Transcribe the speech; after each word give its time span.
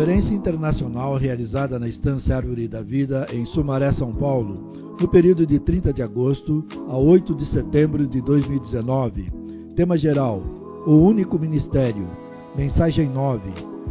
Conferência 0.00 0.34
Internacional 0.34 1.14
realizada 1.16 1.78
na 1.78 1.86
Estância 1.86 2.34
Árvore 2.34 2.66
da 2.66 2.80
Vida, 2.80 3.26
em 3.30 3.44
Sumaré, 3.44 3.92
São 3.92 4.14
Paulo, 4.14 4.96
no 4.98 5.06
período 5.06 5.46
de 5.46 5.58
30 5.58 5.92
de 5.92 6.02
agosto 6.02 6.64
a 6.88 6.96
8 6.96 7.34
de 7.34 7.44
setembro 7.44 8.06
de 8.06 8.20
2019. 8.22 9.30
Tema 9.76 9.98
geral: 9.98 10.42
O 10.86 10.94
único 10.94 11.38
ministério. 11.38 12.08
Mensagem 12.56 13.10
9: 13.10 13.50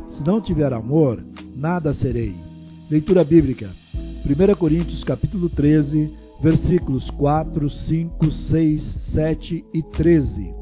Se 0.10 0.26
não 0.26 0.42
tiver 0.42 0.74
amor, 0.74 1.24
nada 1.56 1.94
serei. 1.94 2.36
Leitura 2.90 3.24
bíblica: 3.24 3.70
1 4.26 4.56
Coríntios 4.56 5.04
capítulo 5.04 5.50
13, 5.50 6.14
versículos 6.42 7.10
4, 7.12 7.70
5, 7.70 8.32
6, 8.32 8.84
7 9.14 9.66
e 9.74 9.82
13. 9.82 10.54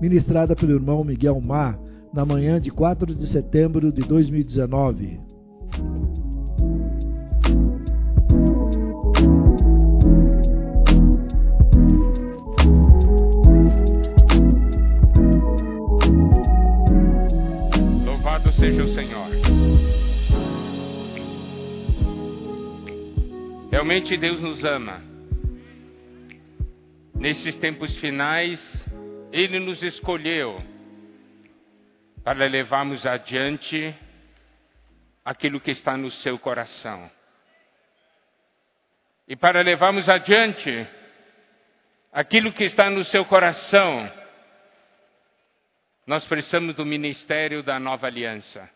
Ministrada 0.00 0.56
pelo 0.56 0.72
irmão 0.72 1.04
Miguel 1.04 1.40
Mar 1.40 1.78
na 2.12 2.24
manhã 2.24 2.60
de 2.60 2.70
4 2.70 3.14
de 3.14 3.26
setembro 3.26 3.92
de 3.92 4.00
2019. 4.02 5.20
Realmente 23.82 24.16
Deus 24.16 24.40
nos 24.40 24.62
ama. 24.62 25.02
Nesses 27.16 27.56
tempos 27.56 27.98
finais, 27.98 28.88
Ele 29.32 29.58
nos 29.58 29.82
escolheu 29.82 30.62
para 32.22 32.46
levarmos 32.46 33.04
adiante 33.04 33.92
aquilo 35.24 35.60
que 35.60 35.72
está 35.72 35.96
no 35.96 36.12
seu 36.12 36.38
coração. 36.38 37.10
E 39.26 39.34
para 39.34 39.60
levarmos 39.62 40.08
adiante 40.08 40.86
aquilo 42.12 42.52
que 42.52 42.62
está 42.62 42.88
no 42.88 43.02
seu 43.02 43.24
coração, 43.24 44.08
nós 46.06 46.24
precisamos 46.26 46.76
do 46.76 46.86
ministério 46.86 47.64
da 47.64 47.80
nova 47.80 48.06
aliança. 48.06 48.70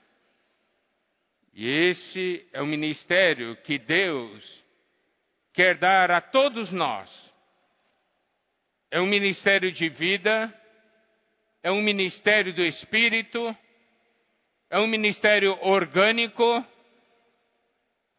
E 1.54 1.64
esse 1.64 2.44
é 2.52 2.60
o 2.60 2.66
ministério 2.66 3.54
que 3.62 3.78
Deus 3.78 4.65
quer 5.56 5.76
dar 5.78 6.12
a 6.12 6.20
todos 6.20 6.70
nós. 6.70 7.10
É 8.92 9.00
um 9.00 9.06
ministério 9.06 9.72
de 9.72 9.88
vida 9.88 10.54
é 11.66 11.70
um 11.72 11.82
ministério 11.82 12.54
do 12.54 12.62
Espírito, 12.62 13.40
é 14.70 14.78
um 14.78 14.86
ministério 14.86 15.58
orgânico, 15.60 16.64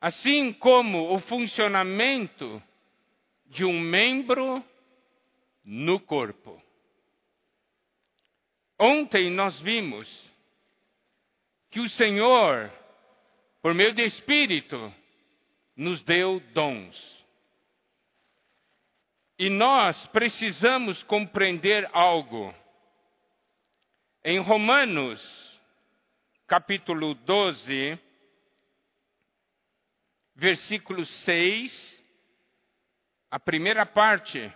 assim 0.02 0.52
como 0.52 1.16
o 1.16 1.20
funcionamento 1.20 2.62
de 3.46 3.64
um 3.64 3.80
membro 3.80 4.62
no 5.64 5.98
corpo. 5.98 6.62
Ontem 8.78 9.32
nós 9.32 9.62
vimos 9.62 10.30
que 11.72 11.80
o 11.80 11.88
Senhor, 11.88 12.70
por 13.62 13.74
meio 13.74 13.94
do 13.94 14.02
Espírito, 14.02 14.94
nos 15.74 16.04
deu 16.04 16.42
dons. 16.54 17.17
E 19.40 19.50
nós 19.50 20.08
precisamos 20.08 21.04
compreender 21.04 21.88
algo. 21.94 22.54
Em 24.24 24.40
Romanos, 24.40 25.22
capítulo 26.48 27.14
12, 27.14 28.00
versículo 30.36 31.06
6, 31.06 32.04
a 33.30 33.40
primeira 33.40 33.86
parte, 33.86 34.52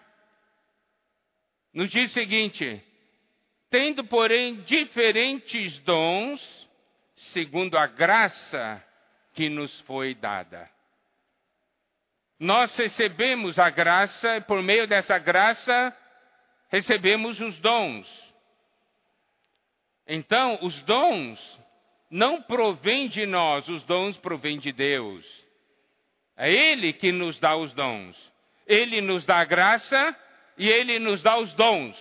nos 1.71 1.89
diz 1.89 2.09
o 2.09 2.13
seguinte: 2.13 2.83
Tendo, 3.69 4.03
porém, 4.03 4.61
diferentes 4.63 5.77
dons, 5.79 6.69
segundo 7.33 7.77
a 7.77 7.85
graça 7.85 8.83
que 9.33 9.47
nos 9.47 9.79
foi 9.81 10.15
dada. 10.15 10.69
Nós 12.41 12.75
recebemos 12.75 13.59
a 13.59 13.69
graça 13.69 14.37
e, 14.37 14.41
por 14.41 14.63
meio 14.63 14.87
dessa 14.87 15.19
graça, 15.19 15.95
recebemos 16.71 17.39
os 17.39 17.55
dons. 17.59 18.33
Então, 20.07 20.57
os 20.63 20.81
dons 20.81 21.59
não 22.09 22.41
provêm 22.41 23.07
de 23.07 23.27
nós, 23.27 23.69
os 23.69 23.83
dons 23.83 24.17
provêm 24.17 24.57
de 24.57 24.71
Deus. 24.71 25.23
É 26.35 26.51
Ele 26.51 26.93
que 26.93 27.11
nos 27.11 27.39
dá 27.39 27.55
os 27.55 27.73
dons. 27.73 28.17
Ele 28.65 29.01
nos 29.01 29.23
dá 29.23 29.37
a 29.37 29.45
graça 29.45 30.17
e 30.57 30.67
Ele 30.67 30.97
nos 30.97 31.21
dá 31.21 31.37
os 31.37 31.53
dons. 31.53 31.95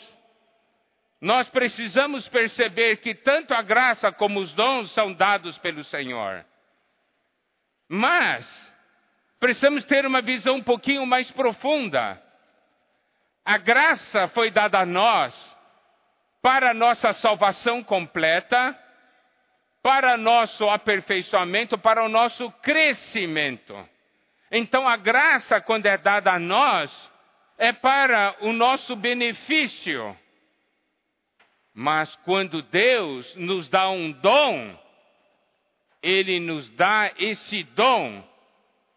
Nós 1.20 1.50
precisamos 1.50 2.26
perceber 2.30 2.96
que 3.02 3.14
tanto 3.14 3.52
a 3.52 3.60
graça 3.60 4.10
como 4.10 4.40
os 4.40 4.54
dons 4.54 4.90
são 4.92 5.12
dados 5.12 5.58
pelo 5.58 5.84
Senhor. 5.84 6.46
Mas, 7.86 8.69
precisamos 9.40 9.84
ter 9.84 10.04
uma 10.04 10.20
visão 10.20 10.56
um 10.56 10.62
pouquinho 10.62 11.06
mais 11.06 11.30
profunda. 11.30 12.22
A 13.44 13.56
graça 13.56 14.28
foi 14.28 14.50
dada 14.50 14.80
a 14.80 14.86
nós 14.86 15.34
para 16.42 16.74
nossa 16.74 17.12
salvação 17.14 17.82
completa, 17.82 18.78
para 19.82 20.18
nosso 20.18 20.68
aperfeiçoamento, 20.68 21.78
para 21.78 22.04
o 22.04 22.08
nosso 22.08 22.50
crescimento. 22.62 23.74
Então 24.52 24.86
a 24.86 24.96
graça, 24.96 25.60
quando 25.60 25.86
é 25.86 25.96
dada 25.96 26.32
a 26.32 26.38
nós, 26.38 27.10
é 27.56 27.72
para 27.72 28.36
o 28.40 28.52
nosso 28.52 28.94
benefício. 28.94 30.16
Mas 31.72 32.14
quando 32.24 32.60
Deus 32.62 33.34
nos 33.36 33.68
dá 33.70 33.88
um 33.88 34.12
dom, 34.12 34.78
Ele 36.02 36.40
nos 36.40 36.68
dá 36.70 37.12
esse 37.16 37.62
dom 37.62 38.29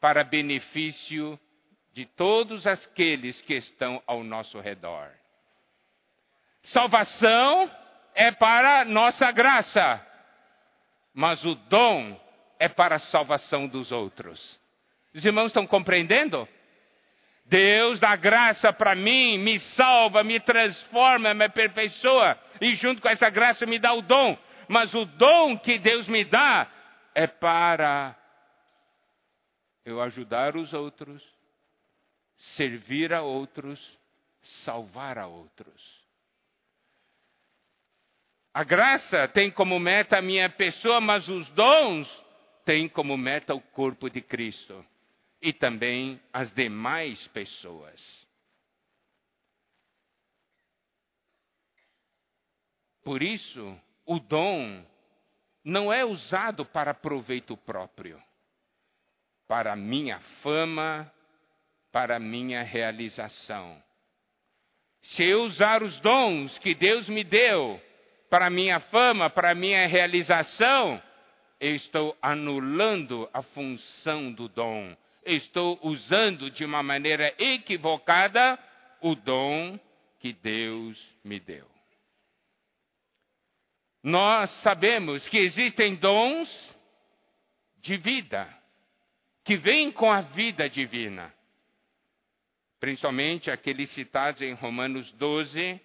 para 0.04 0.22
benefício 0.26 1.40
de 1.94 2.06
todos 2.06 2.68
aqueles 2.68 3.40
que 3.44 3.54
estão 3.54 4.04
ao 4.06 4.22
nosso 4.22 4.60
redor. 4.60 5.10
Salvação 6.62 7.72
é 8.14 8.30
para 8.30 8.84
nossa 8.84 9.32
graça, 9.32 10.06
mas 11.14 11.46
o 11.46 11.56
dom 11.56 12.20
é 12.60 12.68
para 12.68 12.96
a 12.96 13.00
salvação 13.00 13.66
dos 13.66 13.94
outros. 13.94 14.60
Os 15.14 15.24
irmãos 15.24 15.48
estão 15.48 15.66
compreendendo? 15.66 16.50
Deus 17.46 18.02
dá 18.02 18.14
graça 18.18 18.74
para 18.74 18.94
mim, 18.96 19.38
me 19.38 19.58
salva, 19.58 20.22
me 20.22 20.38
transforma, 20.38 21.34
me 21.34 21.46
aperfeiçoa, 21.46 22.38
e 22.60 22.76
junto 22.76 23.02
com 23.02 23.08
essa 23.08 23.30
graça 23.30 23.66
me 23.66 23.80
dá 23.80 23.94
o 23.94 24.02
dom. 24.02 24.38
Mas 24.68 24.94
o 24.94 25.06
dom 25.06 25.58
que 25.58 25.80
Deus 25.80 26.10
me 26.10 26.26
dá 26.26 26.68
é 27.16 27.26
para 27.26 28.22
eu 29.86 30.02
ajudar 30.02 30.56
os 30.56 30.74
outros, 30.74 31.24
servir 32.56 33.14
a 33.14 33.22
outros, 33.22 33.80
salvar 34.64 35.18
a 35.18 35.28
outros. 35.28 36.04
A 38.54 38.64
graça 38.64 39.28
tem 39.28 39.50
como 39.50 39.80
meta 39.80 40.20
a 40.20 40.22
minha 40.22 40.50
pessoa, 40.50 41.02
mas 41.02 41.28
os 41.28 41.48
dons 41.50 42.08
têm 42.64 42.88
como 42.88 43.18
meta 43.18 43.56
o 43.56 43.62
corpo 43.62 44.10
de 44.10 44.22
Cristo 44.22 44.86
e 45.42 45.52
também 45.52 46.22
as 46.32 46.52
demais 46.52 47.28
pessoas. 47.30 48.24
Por 53.04 53.22
isso, 53.22 53.78
o 54.06 54.20
dom 54.20 54.86
não 55.64 55.92
é 55.92 56.06
usado 56.06 56.66
para 56.66 56.94
proveito 56.94 57.58
próprio, 57.58 58.22
para 59.48 59.76
minha 59.76 60.20
fama, 60.42 61.12
para 61.92 62.20
minha 62.20 62.64
realização. 62.64 63.82
Se 65.02 65.24
eu 65.24 65.44
usar 65.44 65.84
os 65.84 66.00
dons 66.00 66.58
que 66.60 66.74
Deus 66.74 67.10
me 67.10 67.24
deu, 67.24 67.82
para 68.30 68.50
minha 68.50 68.80
fama, 68.80 69.30
para 69.30 69.54
minha 69.54 69.86
realização, 69.86 71.02
eu 71.60 71.76
estou 71.76 72.18
anulando 72.22 73.30
a 73.34 73.42
função 73.42 74.32
do 74.32 74.48
dom. 74.48 74.96
estou 75.26 75.80
usando 75.82 76.50
de 76.52 76.66
uma 76.66 76.84
maneira 76.84 77.34
equivocada 77.38 78.60
o 79.02 79.16
dom 79.16 79.80
que 80.20 80.34
Deus 80.34 81.00
me 81.24 81.40
deu. 81.40 81.70
Nós 84.02 84.50
sabemos 84.62 85.26
que 85.30 85.38
existem 85.38 85.96
dons 85.96 86.78
de 87.78 87.96
vida, 87.96 88.50
que 89.44 89.58
vêm 89.58 89.92
com 89.92 90.12
a 90.12 90.22
vida 90.22 90.70
divina. 90.70 91.34
principalmente 92.80 93.50
aqueles 93.50 93.90
citados 93.92 94.42
em 94.42 94.52
Romanos 94.54 95.10
12, 95.14 95.80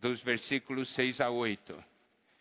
dos 0.00 0.20
versículos 0.24 0.88
6 0.94 1.20
a 1.20 1.30
8. 1.30 1.84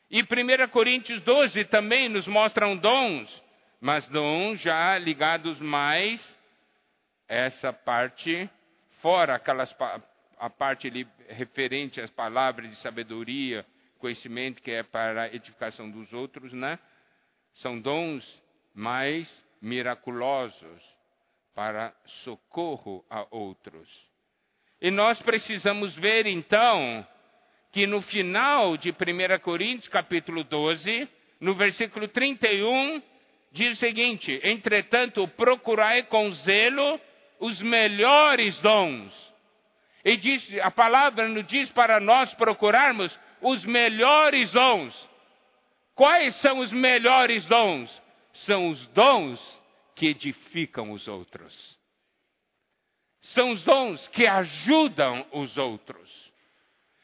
E 0.09 0.23
1 0.23 0.67
Coríntios 0.71 1.21
12 1.21 1.63
também 1.65 2.09
nos 2.09 2.27
mostram 2.27 2.75
dons, 2.75 3.43
mas 3.79 4.09
dons 4.09 4.59
já 4.59 4.97
ligados 4.97 5.59
mais 5.59 6.37
essa 7.27 7.71
parte, 7.71 8.49
fora 8.99 9.35
aquelas 9.35 9.75
a 10.39 10.49
parte 10.49 10.89
referente 11.29 12.01
às 12.01 12.09
palavras 12.09 12.69
de 12.69 12.77
sabedoria, 12.77 13.63
conhecimento 13.99 14.61
que 14.61 14.71
é 14.71 14.81
para 14.81 15.23
a 15.23 15.35
edificação 15.35 15.87
dos 15.87 16.13
outros, 16.13 16.51
né? 16.51 16.79
São 17.55 17.79
dons 17.79 18.41
mais 18.73 19.27
miraculosos 19.61 20.97
para 21.53 21.93
socorro 22.23 23.03
a 23.09 23.25
outros. 23.31 23.89
E 24.79 24.91
nós 24.91 25.21
precisamos 25.21 25.95
ver 25.95 26.27
então 26.27 27.05
que 27.71 27.87
no 27.87 28.01
final 28.01 28.77
de 28.77 28.91
1 28.91 29.39
Coríntios, 29.41 29.87
capítulo 29.87 30.43
12, 30.43 31.09
no 31.39 31.53
versículo 31.53 32.07
31, 32.07 33.01
diz 33.51 33.77
o 33.77 33.79
seguinte: 33.79 34.39
Entretanto, 34.43 35.27
procurai 35.29 36.03
com 36.03 36.31
zelo 36.31 36.99
os 37.39 37.61
melhores 37.61 38.57
dons. 38.59 39.13
E 40.03 40.15
diz, 40.15 40.57
a 40.59 40.71
palavra 40.71 41.27
nos 41.27 41.45
diz 41.45 41.69
para 41.71 41.99
nós 41.99 42.33
procurarmos 42.35 43.19
os 43.41 43.65
melhores 43.65 44.51
dons. 44.51 45.09
Quais 45.93 46.35
são 46.35 46.59
os 46.59 46.71
melhores 46.71 47.45
dons? 47.45 48.06
São 48.45 48.69
os 48.69 48.85
dons 48.87 49.61
que 49.95 50.07
edificam 50.07 50.91
os 50.91 51.07
outros. 51.07 51.77
São 53.21 53.51
os 53.51 53.63
dons 53.63 54.07
que 54.09 54.25
ajudam 54.25 55.25
os 55.31 55.57
outros. 55.57 56.31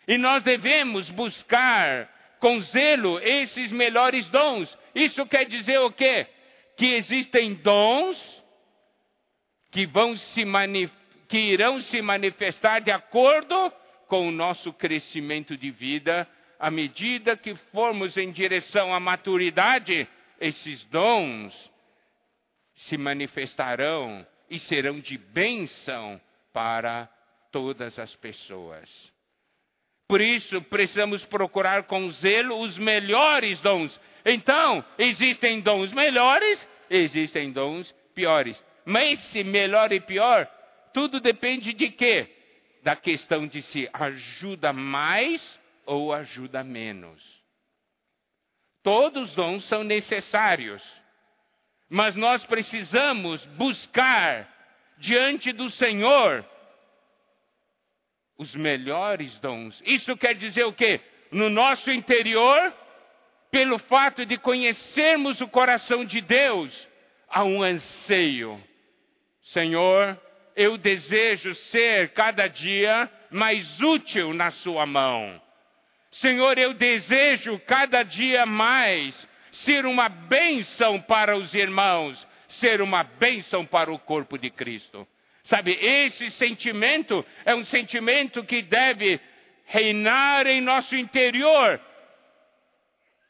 E 0.07 0.17
nós 0.17 0.43
devemos 0.43 1.09
buscar 1.09 2.09
com 2.39 2.59
zelo 2.61 3.19
esses 3.19 3.71
melhores 3.71 4.29
dons. 4.29 4.77
Isso 4.93 5.25
quer 5.25 5.45
dizer 5.45 5.79
o 5.79 5.91
quê? 5.91 6.27
Que 6.77 6.87
existem 6.95 7.55
dons 7.55 8.43
que 9.71 9.85
vão 9.85 10.15
se 10.15 10.43
que 11.27 11.37
irão 11.37 11.79
se 11.79 12.01
manifestar 12.01 12.79
de 12.79 12.91
acordo 12.91 13.71
com 14.07 14.27
o 14.27 14.31
nosso 14.31 14.71
crescimento 14.71 15.57
de 15.57 15.71
vida, 15.71 16.27
à 16.59 16.69
medida 16.69 17.35
que 17.35 17.55
formos 17.71 18.15
em 18.17 18.31
direção 18.31 18.93
à 18.93 18.99
maturidade, 18.99 20.07
esses 20.43 20.83
dons 20.85 21.71
se 22.75 22.97
manifestarão 22.97 24.27
e 24.49 24.59
serão 24.59 24.99
de 24.99 25.17
bênção 25.17 26.19
para 26.51 27.09
todas 27.49 27.97
as 27.97 28.13
pessoas. 28.17 28.89
Por 30.05 30.19
isso, 30.19 30.61
precisamos 30.63 31.23
procurar 31.25 31.83
com 31.83 32.09
zelo 32.09 32.59
os 32.59 32.77
melhores 32.77 33.61
dons. 33.61 33.97
Então, 34.25 34.83
existem 34.97 35.61
dons 35.61 35.93
melhores, 35.93 36.67
existem 36.89 37.51
dons 37.51 37.93
piores. 38.13 38.61
Mas 38.85 39.13
esse 39.13 39.45
melhor 39.45 39.93
e 39.93 40.01
pior, 40.01 40.45
tudo 40.93 41.21
depende 41.21 41.71
de 41.71 41.89
quê? 41.89 42.27
Da 42.83 42.97
questão 42.97 43.47
de 43.47 43.61
se 43.61 43.89
ajuda 43.93 44.73
mais 44.73 45.59
ou 45.85 46.11
ajuda 46.11 46.65
menos. 46.65 47.42
Todos 48.83 49.29
os 49.29 49.35
dons 49.35 49.65
são 49.65 49.83
necessários, 49.83 50.83
mas 51.89 52.15
nós 52.15 52.45
precisamos 52.45 53.45
buscar 53.57 54.47
diante 54.97 55.51
do 55.51 55.69
Senhor 55.69 56.45
os 58.37 58.53
melhores 58.55 59.37
dons. 59.39 59.81
Isso 59.85 60.15
quer 60.17 60.35
dizer 60.35 60.65
o 60.65 60.73
quê? 60.73 60.99
No 61.31 61.49
nosso 61.49 61.89
interior, 61.89 62.73
pelo 63.49 63.79
fato 63.79 64.25
de 64.25 64.37
conhecermos 64.37 65.39
o 65.41 65.47
coração 65.47 66.03
de 66.03 66.19
Deus, 66.19 66.89
há 67.29 67.43
um 67.43 67.63
anseio 67.63 68.61
Senhor, 69.43 70.19
eu 70.55 70.77
desejo 70.77 71.53
ser 71.55 72.09
cada 72.09 72.47
dia 72.47 73.09
mais 73.29 73.81
útil 73.81 74.33
na 74.33 74.51
Sua 74.51 74.85
mão. 74.85 75.41
Senhor, 76.13 76.57
eu 76.57 76.73
desejo 76.73 77.59
cada 77.65 78.03
dia 78.03 78.45
mais 78.45 79.27
ser 79.51 79.85
uma 79.85 80.09
bênção 80.09 80.99
para 81.01 81.35
os 81.37 81.53
irmãos, 81.53 82.27
ser 82.49 82.81
uma 82.81 83.03
bênção 83.03 83.65
para 83.65 83.91
o 83.91 83.99
corpo 83.99 84.37
de 84.37 84.49
Cristo. 84.49 85.07
Sabe, 85.43 85.73
esse 85.73 86.31
sentimento 86.31 87.25
é 87.45 87.53
um 87.53 87.63
sentimento 87.63 88.43
que 88.43 88.61
deve 88.61 89.19
reinar 89.65 90.47
em 90.47 90.61
nosso 90.61 90.95
interior. 90.95 91.81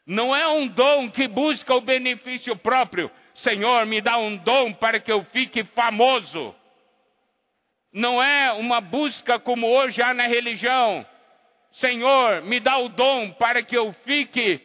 Não 0.06 0.36
é 0.36 0.48
um 0.48 0.68
dom 0.68 1.10
que 1.10 1.28
busca 1.28 1.74
o 1.74 1.82
benefício 1.82 2.56
próprio, 2.58 3.10
Senhor, 3.36 3.86
me 3.86 4.02
dá 4.02 4.18
um 4.18 4.36
dom 4.38 4.74
para 4.74 5.00
que 5.00 5.12
eu 5.12 5.24
fique 5.26 5.64
famoso. 5.64 6.54
Não 7.92 8.22
é 8.22 8.52
uma 8.54 8.82
busca 8.82 9.40
como 9.40 9.68
hoje 9.68 10.02
há 10.02 10.14
na 10.14 10.28
religião. 10.28 11.06
Senhor, 11.74 12.42
me 12.44 12.60
dá 12.60 12.78
o 12.78 12.90
dom 12.90 13.34
para 13.34 13.64
que 13.64 13.76
eu 13.76 13.94
fique, 14.04 14.60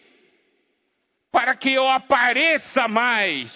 para 1.31 1.57
que 1.57 1.73
eu 1.73 1.89
apareça 1.89 2.87
mais. 2.89 3.53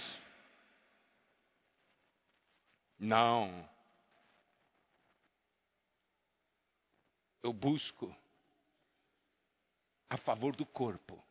Não. 2.98 3.68
Eu 7.42 7.52
busco 7.52 8.14
a 10.08 10.16
favor 10.16 10.54
do 10.54 10.64
corpo, 10.64 11.22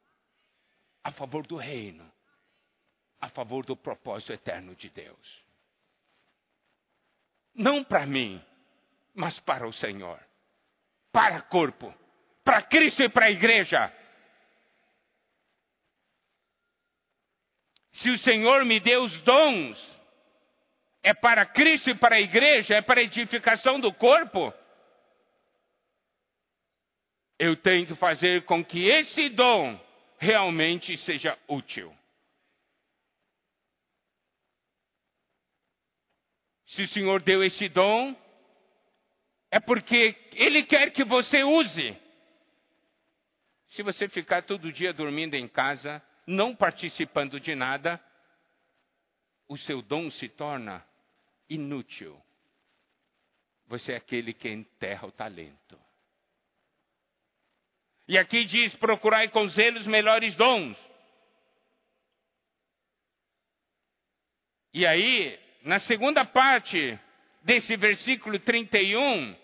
a 1.04 1.12
favor 1.12 1.48
do 1.48 1.56
reino 1.56 2.12
a 3.22 3.30
favor 3.30 3.64
do 3.64 3.78
propósito 3.78 4.34
eterno 4.34 4.76
de 4.76 4.90
Deus. 4.90 5.44
Não 7.54 7.84
para 7.84 8.06
mim, 8.08 8.44
mas 9.14 9.40
para 9.42 9.68
o 9.68 9.74
Senhor, 9.74 10.20
para 11.12 11.42
corpo, 11.44 11.94
para 12.44 12.62
Cristo 12.62 13.04
e 13.04 13.10
para 13.10 13.28
a 13.28 13.32
igreja. 13.32 13.94
Se 17.94 18.10
o 18.10 18.18
Senhor 18.18 18.66
me 18.66 18.80
deu 18.80 19.04
os 19.04 19.22
dons, 19.22 20.00
é 21.04 21.14
para 21.14 21.46
Cristo 21.46 21.92
e 21.92 21.96
para 21.96 22.16
a 22.16 22.22
igreja, 22.22 22.76
é 22.76 22.82
para 22.82 23.00
a 23.00 23.04
edificação 23.04 23.80
do 23.80 23.94
corpo. 23.94 24.54
Eu 27.38 27.56
tenho 27.58 27.88
que 27.88 27.96
fazer 27.96 28.46
com 28.46 28.64
que 28.64 28.86
esse 28.88 29.30
dom 29.30 29.80
realmente 30.18 30.96
seja 30.98 31.38
útil. 31.48 31.96
Se 36.68 36.84
o 36.84 36.88
Senhor 36.88 37.22
deu 37.22 37.44
esse 37.44 37.68
dom, 37.68 38.16
é 39.52 39.60
porque 39.60 40.16
Ele 40.32 40.64
quer 40.64 40.92
que 40.92 41.04
você 41.04 41.44
use. 41.44 42.01
Se 43.72 43.84
você 43.84 44.08
ficar 44.10 44.44
todo 44.44 44.72
dia 44.72 44.94
dormindo 44.94 45.36
em 45.36 45.48
casa, 45.48 46.04
não 46.28 46.56
participando 46.56 47.40
de 47.40 47.56
nada, 47.56 48.04
o 49.48 49.58
seu 49.58 49.82
dom 49.82 50.12
se 50.12 50.28
torna 50.28 50.86
inútil. 51.50 52.22
Você 53.68 53.94
é 53.94 53.96
aquele 53.96 54.34
que 54.34 54.50
enterra 54.50 55.08
o 55.08 55.12
talento. 55.12 55.80
E 58.10 58.18
aqui 58.18 58.44
diz: 58.44 58.76
procurai 58.76 59.30
com 59.30 59.48
zelo 59.48 59.80
os 59.80 59.88
melhores 59.88 60.36
dons. 60.36 60.78
E 64.74 64.86
aí, 64.86 65.40
na 65.64 65.80
segunda 65.80 66.26
parte 66.26 67.00
desse 67.42 67.78
versículo 67.78 68.38
31, 68.38 69.41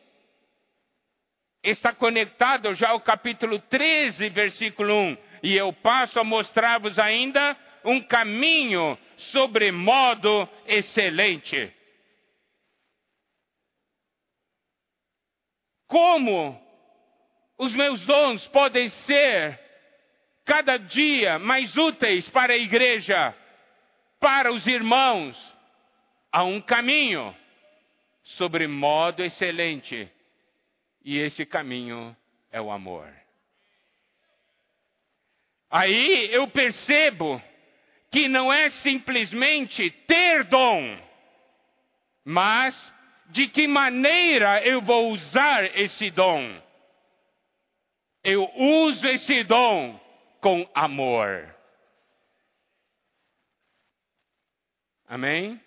está 1.69 1.93
conectado 1.93 2.74
já 2.74 2.89
ao 2.89 3.01
capítulo 3.01 3.59
13, 3.59 4.29
versículo 4.29 4.93
1. 4.93 5.17
E 5.43 5.55
eu 5.55 5.71
passo 5.74 6.19
a 6.19 6.24
mostrar-vos 6.24 6.97
ainda 6.97 7.57
um 7.83 8.01
caminho 8.01 8.97
sobremodo 9.17 10.47
excelente. 10.65 11.74
Como 15.88 16.62
os 17.57 17.74
meus 17.74 18.05
dons 18.05 18.47
podem 18.50 18.89
ser 18.89 19.59
cada 20.45 20.77
dia 20.77 21.39
mais 21.39 21.75
úteis 21.77 22.29
para 22.29 22.53
a 22.53 22.57
igreja, 22.57 23.36
para 24.19 24.51
os 24.51 24.65
irmãos, 24.67 25.38
há 26.31 26.43
um 26.43 26.62
caminho 26.62 27.36
sobre 28.24 28.67
modo 28.67 29.24
excelente, 29.24 30.12
e 31.07 31.19
esse 31.19 31.45
caminho 31.45 32.13
é 32.51 32.59
o 32.59 32.69
amor. 32.69 33.09
Aí 35.69 36.29
eu 36.33 36.49
percebo 36.49 37.41
que 38.11 38.27
não 38.27 38.51
é 38.51 38.67
simplesmente 38.67 39.89
ter 39.89 40.43
dom, 40.43 41.01
mas 42.25 42.93
de 43.27 43.47
que 43.47 43.65
maneira 43.69 44.61
eu 44.67 44.81
vou 44.81 45.11
usar 45.13 45.63
esse 45.79 46.11
dom. 46.11 46.61
Eu 48.21 48.43
uso 48.57 49.07
esse 49.07 49.45
dom 49.45 49.97
com 50.41 50.69
amor. 50.75 51.55
Amém? 55.07 55.57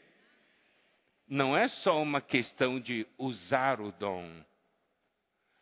Não 1.26 1.56
é 1.56 1.66
só 1.68 2.02
uma 2.02 2.20
questão 2.20 2.78
de 2.78 3.06
usar 3.16 3.80
o 3.80 3.90
dom. 3.92 4.49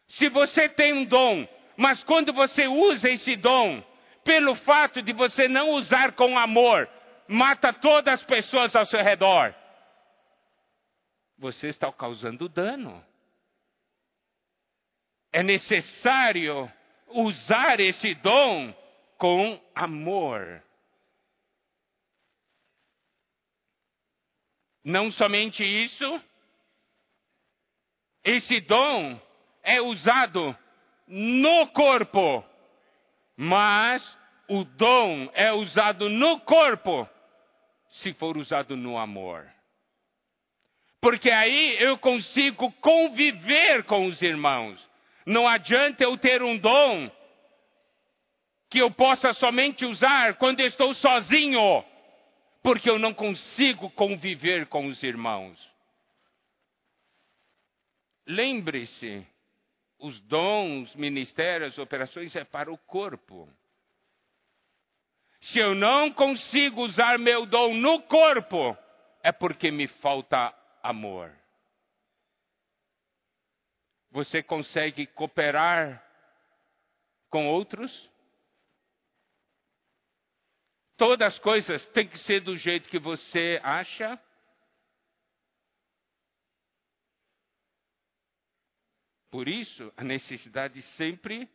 Se 0.08 0.28
você 0.28 0.68
tem 0.68 0.92
um 0.92 1.04
dom, 1.04 1.46
mas 1.76 2.02
quando 2.02 2.32
você 2.32 2.66
usa 2.66 3.10
esse 3.10 3.36
dom, 3.36 3.82
pelo 4.24 4.54
fato 4.54 5.02
de 5.02 5.12
você 5.12 5.48
não 5.48 5.70
usar 5.70 6.12
com 6.12 6.38
amor, 6.38 6.88
mata 7.26 7.72
todas 7.72 8.14
as 8.14 8.24
pessoas 8.24 8.74
ao 8.74 8.86
seu 8.86 9.02
redor, 9.02 9.54
você 11.36 11.68
está 11.68 11.92
causando 11.92 12.48
dano. 12.48 13.04
É 15.32 15.42
necessário 15.42 16.70
usar 17.08 17.78
esse 17.78 18.14
dom 18.14 18.74
com 19.18 19.60
amor. 19.74 20.62
Não 24.82 25.10
somente 25.10 25.62
isso, 25.62 26.22
esse 28.24 28.58
dom 28.60 29.20
é 29.62 29.80
usado 29.80 30.56
no 31.06 31.66
corpo, 31.68 32.44
mas 33.36 34.16
o 34.48 34.64
dom 34.64 35.30
é 35.34 35.52
usado 35.52 36.08
no 36.08 36.40
corpo 36.40 37.08
se 37.90 38.12
for 38.14 38.36
usado 38.36 38.76
no 38.76 38.98
amor. 38.98 39.46
Porque 41.00 41.30
aí 41.30 41.76
eu 41.80 41.96
consigo 41.98 42.72
conviver 42.80 43.84
com 43.84 44.06
os 44.06 44.20
irmãos. 44.20 44.86
Não 45.24 45.46
adianta 45.46 46.02
eu 46.02 46.16
ter 46.16 46.42
um 46.42 46.58
dom 46.58 47.10
que 48.70 48.80
eu 48.80 48.90
possa 48.90 49.32
somente 49.34 49.84
usar 49.84 50.34
quando 50.36 50.60
estou 50.60 50.92
sozinho, 50.94 51.84
porque 52.62 52.90
eu 52.90 52.98
não 52.98 53.14
consigo 53.14 53.90
conviver 53.90 54.66
com 54.66 54.86
os 54.86 55.02
irmãos. 55.02 55.58
Lembre-se, 58.26 59.26
os 59.98 60.20
dons, 60.20 60.94
ministérios, 60.94 61.78
operações 61.78 62.34
é 62.36 62.44
para 62.44 62.72
o 62.72 62.78
corpo. 62.78 63.48
Se 65.40 65.58
eu 65.58 65.74
não 65.74 66.12
consigo 66.12 66.82
usar 66.82 67.18
meu 67.18 67.46
dom 67.46 67.74
no 67.74 68.02
corpo, 68.02 68.76
é 69.22 69.32
porque 69.32 69.70
me 69.70 69.86
falta 69.86 70.54
amor. 70.82 71.32
Você 74.10 74.42
consegue 74.42 75.06
cooperar 75.06 76.04
com 77.28 77.48
outros? 77.48 78.10
Todas 80.96 81.34
as 81.34 81.38
coisas 81.38 81.86
têm 81.88 82.08
que 82.08 82.18
ser 82.20 82.40
do 82.40 82.56
jeito 82.56 82.88
que 82.88 82.98
você 82.98 83.60
acha? 83.62 84.20
Por 89.30 89.48
isso, 89.48 89.92
a 89.96 90.02
necessidade 90.02 90.80
sempre, 90.96 91.48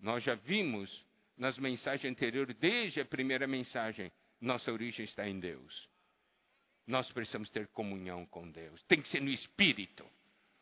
nós 0.00 0.22
já 0.24 0.34
vimos 0.34 1.04
nas 1.36 1.58
mensagens 1.58 2.10
anteriores, 2.10 2.56
desde 2.56 3.00
a 3.00 3.04
primeira 3.04 3.46
mensagem, 3.46 4.10
nossa 4.40 4.72
origem 4.72 5.04
está 5.04 5.28
em 5.28 5.38
Deus. 5.38 5.88
Nós 6.86 7.10
precisamos 7.12 7.48
ter 7.50 7.68
comunhão 7.68 8.26
com 8.26 8.50
Deus. 8.50 8.82
Tem 8.84 9.00
que 9.00 9.08
ser 9.08 9.20
no 9.20 9.30
Espírito. 9.30 10.04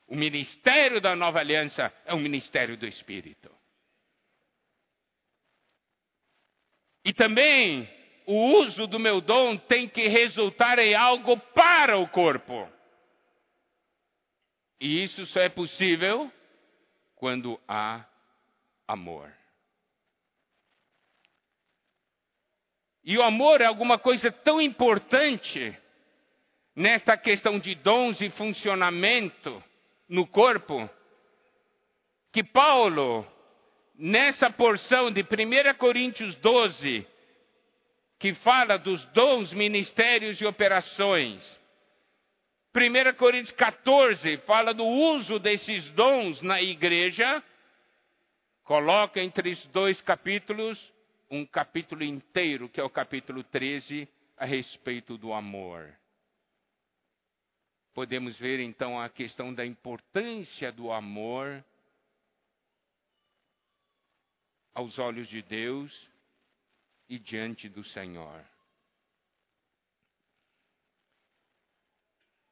O 0.06 0.16
ministério 0.16 1.00
da 1.00 1.14
nova 1.14 1.38
aliança 1.38 1.92
é 2.04 2.12
o 2.12 2.18
ministério 2.18 2.76
do 2.76 2.86
Espírito. 2.86 3.50
E 7.04 7.12
também 7.14 7.88
o 8.26 8.58
uso 8.58 8.86
do 8.86 8.98
meu 8.98 9.20
dom 9.20 9.56
tem 9.56 9.88
que 9.88 10.08
resultar 10.08 10.78
em 10.78 10.94
algo 10.94 11.38
para 11.54 11.96
o 11.98 12.08
corpo. 12.08 12.68
E 14.80 15.04
isso 15.04 15.24
só 15.26 15.40
é 15.40 15.48
possível 15.48 16.30
quando 17.20 17.60
há 17.68 18.02
amor. 18.88 19.30
E 23.04 23.18
o 23.18 23.22
amor 23.22 23.60
é 23.60 23.66
alguma 23.66 23.98
coisa 23.98 24.32
tão 24.32 24.58
importante 24.58 25.78
nesta 26.74 27.18
questão 27.18 27.58
de 27.58 27.74
dons 27.74 28.22
e 28.22 28.30
funcionamento 28.30 29.62
no 30.08 30.26
corpo, 30.26 30.88
que 32.32 32.42
Paulo, 32.42 33.26
nessa 33.94 34.50
porção 34.50 35.10
de 35.10 35.20
1 35.20 35.74
Coríntios 35.76 36.34
12, 36.36 37.06
que 38.18 38.32
fala 38.32 38.78
dos 38.78 39.04
dons, 39.06 39.52
ministérios 39.52 40.40
e 40.40 40.46
operações, 40.46 41.59
1 42.74 43.16
Coríntios 43.16 43.54
14 43.56 44.38
fala 44.38 44.72
do 44.72 44.84
uso 44.84 45.38
desses 45.38 45.90
dons 45.92 46.40
na 46.42 46.62
igreja, 46.62 47.42
coloca 48.64 49.20
entre 49.20 49.50
os 49.50 49.66
dois 49.66 50.00
capítulos 50.00 50.92
um 51.30 51.46
capítulo 51.46 52.02
inteiro, 52.02 52.68
que 52.68 52.80
é 52.80 52.84
o 52.84 52.90
capítulo 52.90 53.44
13, 53.44 54.08
a 54.36 54.44
respeito 54.44 55.16
do 55.16 55.32
amor 55.32 56.00
podemos 57.92 58.38
ver 58.38 58.60
então 58.60 58.98
a 58.98 59.08
questão 59.08 59.52
da 59.52 59.66
importância 59.66 60.72
do 60.72 60.90
amor 60.92 61.64
aos 64.72 64.98
olhos 64.98 65.28
de 65.28 65.42
Deus 65.42 66.08
e 67.08 67.18
diante 67.18 67.68
do 67.68 67.84
Senhor. 67.84 68.42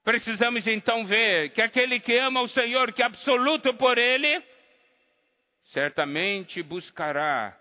Precisamos 0.08 0.66
então 0.66 1.04
ver 1.04 1.52
que 1.52 1.60
aquele 1.60 2.00
que 2.00 2.16
ama 2.16 2.40
o 2.40 2.48
Senhor, 2.48 2.94
que 2.94 3.02
é 3.02 3.04
absoluto 3.04 3.74
por 3.74 3.98
Ele, 3.98 4.42
certamente 5.64 6.62
buscará 6.62 7.54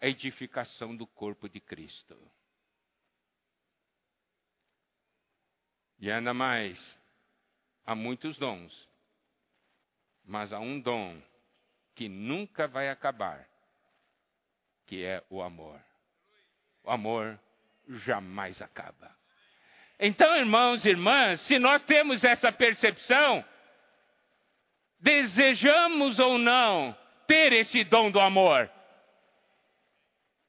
a 0.00 0.06
edificação 0.06 0.94
do 0.94 1.04
corpo 1.04 1.48
de 1.48 1.58
Cristo. 1.58 2.16
E 5.98 6.12
ainda 6.12 6.32
mais, 6.32 6.78
há 7.84 7.96
muitos 7.96 8.38
dons, 8.38 8.88
mas 10.24 10.52
há 10.52 10.60
um 10.60 10.78
dom 10.78 11.20
que 11.96 12.08
nunca 12.08 12.68
vai 12.68 12.88
acabar, 12.88 13.48
que 14.86 15.04
é 15.04 15.24
o 15.28 15.42
amor. 15.42 15.82
O 16.84 16.90
amor 16.92 17.36
jamais 17.88 18.62
acaba. 18.62 19.19
Então, 20.00 20.34
irmãos 20.36 20.84
e 20.84 20.88
irmãs, 20.88 21.40
se 21.42 21.58
nós 21.58 21.82
temos 21.84 22.24
essa 22.24 22.50
percepção, 22.50 23.44
desejamos 24.98 26.18
ou 26.18 26.38
não 26.38 26.96
ter 27.26 27.52
esse 27.52 27.84
dom 27.84 28.10
do 28.10 28.18
amor, 28.18 28.70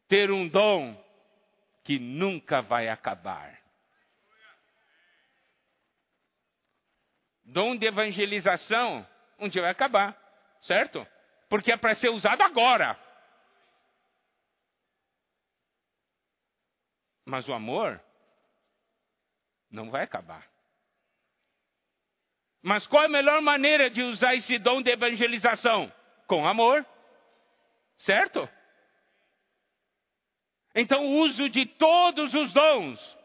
ter 0.08 0.31
um 0.31 0.48
dom 0.48 0.98
que 1.84 2.00
nunca 2.00 2.62
vai 2.62 2.88
acabar. 2.88 3.62
dom 7.51 7.75
de 7.75 7.86
evangelização 7.86 9.05
um 9.38 9.50
dia 9.50 9.62
vai 9.62 9.72
acabar, 9.72 10.17
certo? 10.62 11.05
Porque 11.50 11.72
é 11.72 11.77
para 11.77 11.96
ser 11.96 12.10
usado 12.10 12.41
agora. 12.41 12.98
Mas 17.25 17.48
o 17.48 17.53
amor 17.53 18.01
não 19.72 19.90
vai 19.90 20.04
acabar. 20.04 20.46
Mas 22.62 22.86
qual 22.86 23.04
é 23.04 23.06
a 23.08 23.10
melhor 23.10 23.42
maneira 23.42 23.90
de 23.90 24.04
usar 24.04 24.36
esse 24.36 24.60
dom 24.60 24.82
de 24.82 24.92
evangelização? 24.92 25.92
Com 26.28 26.46
amor. 26.46 26.86
Certo? 27.98 28.48
Então, 30.75 31.06
o 31.06 31.20
uso 31.20 31.50
de 31.50 31.66
todos 31.66 32.34
os 32.34 32.54
dons 32.54 33.18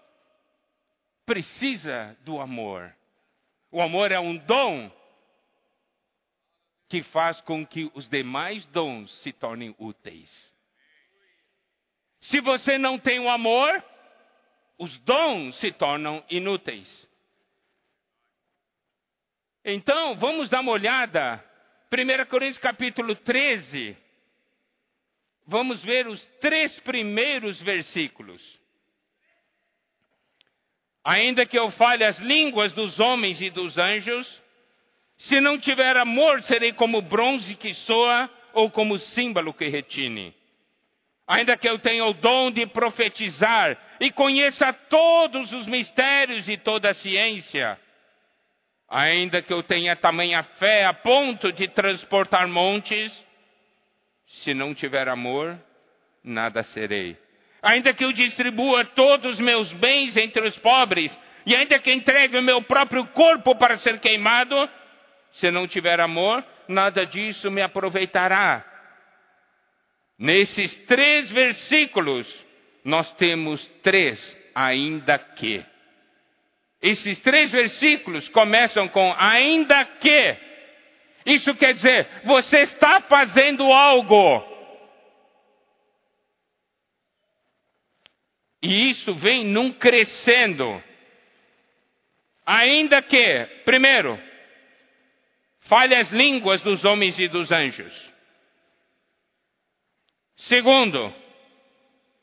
precisa 1.24 2.16
do 2.22 2.40
amor. 2.40 2.94
O 3.70 3.82
amor 3.82 4.10
é 4.10 4.18
um 4.18 4.36
dom 4.38 4.90
que 6.88 7.02
faz 7.02 7.40
com 7.40 7.66
que 7.66 7.90
os 7.94 8.08
demais 8.08 8.64
dons 8.66 9.12
se 9.22 9.32
tornem 9.32 9.74
úteis. 9.78 10.54
Se 12.20 12.40
você 12.40 12.78
não 12.78 12.98
tem 12.98 13.20
o 13.20 13.28
amor, 13.28 13.84
os 14.78 14.96
dons 14.98 15.56
se 15.56 15.72
tornam 15.72 16.24
inúteis. 16.28 17.08
Então, 19.64 20.16
vamos 20.16 20.48
dar 20.48 20.60
uma 20.60 20.72
olhada. 20.72 21.44
1 21.92 22.26
Coríntios 22.28 22.58
capítulo 22.58 23.14
13. 23.16 23.96
Vamos 25.46 25.82
ver 25.82 26.06
os 26.06 26.24
três 26.40 26.78
primeiros 26.80 27.60
versículos. 27.62 28.60
Ainda 31.04 31.46
que 31.46 31.58
eu 31.58 31.70
fale 31.70 32.04
as 32.04 32.18
línguas 32.18 32.72
dos 32.72 32.98
homens 32.98 33.40
e 33.40 33.50
dos 33.50 33.78
anjos, 33.78 34.42
Se 35.18 35.40
não 35.40 35.58
tiver 35.58 35.96
amor, 35.96 36.42
serei 36.42 36.72
como 36.74 37.00
bronze 37.00 37.54
que 37.54 37.72
soa 37.72 38.30
ou 38.52 38.70
como 38.70 38.98
símbolo 38.98 39.54
que 39.54 39.66
retine. 39.66 40.34
Ainda 41.26 41.56
que 41.56 41.68
eu 41.68 41.78
tenha 41.78 42.04
o 42.04 42.14
dom 42.14 42.52
de 42.52 42.66
profetizar 42.66 43.76
e 43.98 44.12
conheça 44.12 44.72
todos 44.72 45.52
os 45.52 45.66
mistérios 45.66 46.48
e 46.48 46.56
toda 46.56 46.90
a 46.90 46.94
ciência, 46.94 47.78
ainda 48.88 49.42
que 49.42 49.52
eu 49.52 49.62
tenha 49.62 49.96
tamanha 49.96 50.44
fé 50.58 50.84
a 50.84 50.94
ponto 50.94 51.52
de 51.52 51.66
transportar 51.66 52.46
montes, 52.46 53.12
se 54.26 54.54
não 54.54 54.72
tiver 54.72 55.08
amor, 55.08 55.58
nada 56.22 56.62
serei. 56.62 57.16
Ainda 57.60 57.92
que 57.92 58.04
eu 58.04 58.12
distribua 58.12 58.84
todos 58.84 59.32
os 59.32 59.40
meus 59.40 59.72
bens 59.72 60.16
entre 60.16 60.46
os 60.46 60.56
pobres, 60.58 61.16
e 61.44 61.56
ainda 61.56 61.78
que 61.80 61.92
entregue 61.92 62.36
o 62.36 62.42
meu 62.42 62.62
próprio 62.62 63.04
corpo 63.08 63.56
para 63.56 63.78
ser 63.78 63.98
queimado, 63.98 64.70
se 65.32 65.50
não 65.50 65.66
tiver 65.66 65.98
amor, 65.98 66.44
nada 66.68 67.04
disso 67.04 67.50
me 67.50 67.62
aproveitará. 67.62 68.64
Nesses 70.18 70.74
três 70.86 71.30
versículos, 71.30 72.44
nós 72.84 73.12
temos 73.14 73.66
três 73.82 74.36
ainda 74.54 75.18
que. 75.18 75.64
Esses 76.80 77.18
três 77.20 77.50
versículos 77.50 78.28
começam 78.30 78.88
com 78.88 79.14
ainda 79.18 79.84
que. 79.84 80.36
Isso 81.26 81.54
quer 81.56 81.74
dizer, 81.74 82.08
você 82.24 82.60
está 82.60 83.00
fazendo 83.00 83.64
algo. 83.64 84.56
E 88.62 88.90
isso 88.90 89.14
vem 89.14 89.44
num 89.44 89.72
crescendo. 89.72 90.82
Ainda 92.46 93.02
que, 93.02 93.44
primeiro, 93.64 94.18
fale 95.62 95.94
as 95.94 96.10
línguas 96.10 96.62
dos 96.62 96.84
homens 96.84 97.18
e 97.18 97.28
dos 97.28 97.50
anjos. 97.50 98.15
Segundo, 100.36 101.14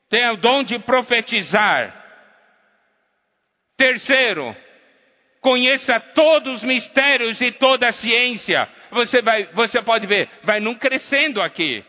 tenha 0.09 0.33
o 0.33 0.37
dom 0.37 0.63
de 0.63 0.77
profetizar. 0.79 2.01
Terceiro, 3.75 4.55
conheça 5.41 5.99
todos 5.99 6.57
os 6.57 6.63
mistérios 6.63 7.41
e 7.41 7.51
toda 7.51 7.87
a 7.87 7.91
ciência. 7.91 8.69
Você, 8.91 9.21
vai, 9.21 9.45
você 9.53 9.81
pode 9.81 10.05
ver, 10.05 10.29
vai 10.43 10.59
num 10.59 10.75
crescendo 10.75 11.41
aqui. 11.41 11.83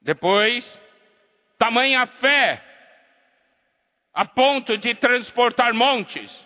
Depois, 0.00 0.64
tamanha 1.58 2.06
fé 2.06 2.62
a 4.14 4.24
ponto 4.24 4.78
de 4.78 4.94
transportar 4.94 5.74
montes. 5.74 6.45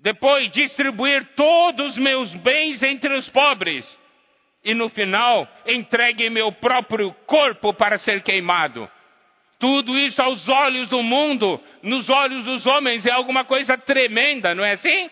Depois, 0.00 0.50
distribuir 0.50 1.24
todos 1.34 1.92
os 1.92 1.98
meus 1.98 2.34
bens 2.36 2.82
entre 2.82 3.12
os 3.14 3.28
pobres. 3.28 3.98
E 4.64 4.74
no 4.74 4.88
final, 4.88 5.48
entregue 5.66 6.30
meu 6.30 6.52
próprio 6.52 7.12
corpo 7.26 7.74
para 7.74 7.98
ser 7.98 8.22
queimado. 8.22 8.90
Tudo 9.58 9.98
isso 9.98 10.22
aos 10.22 10.48
olhos 10.48 10.88
do 10.88 11.02
mundo, 11.02 11.60
nos 11.82 12.08
olhos 12.08 12.44
dos 12.44 12.64
homens, 12.64 13.04
é 13.06 13.10
alguma 13.10 13.44
coisa 13.44 13.76
tremenda, 13.76 14.54
não 14.54 14.64
é 14.64 14.72
assim? 14.72 15.10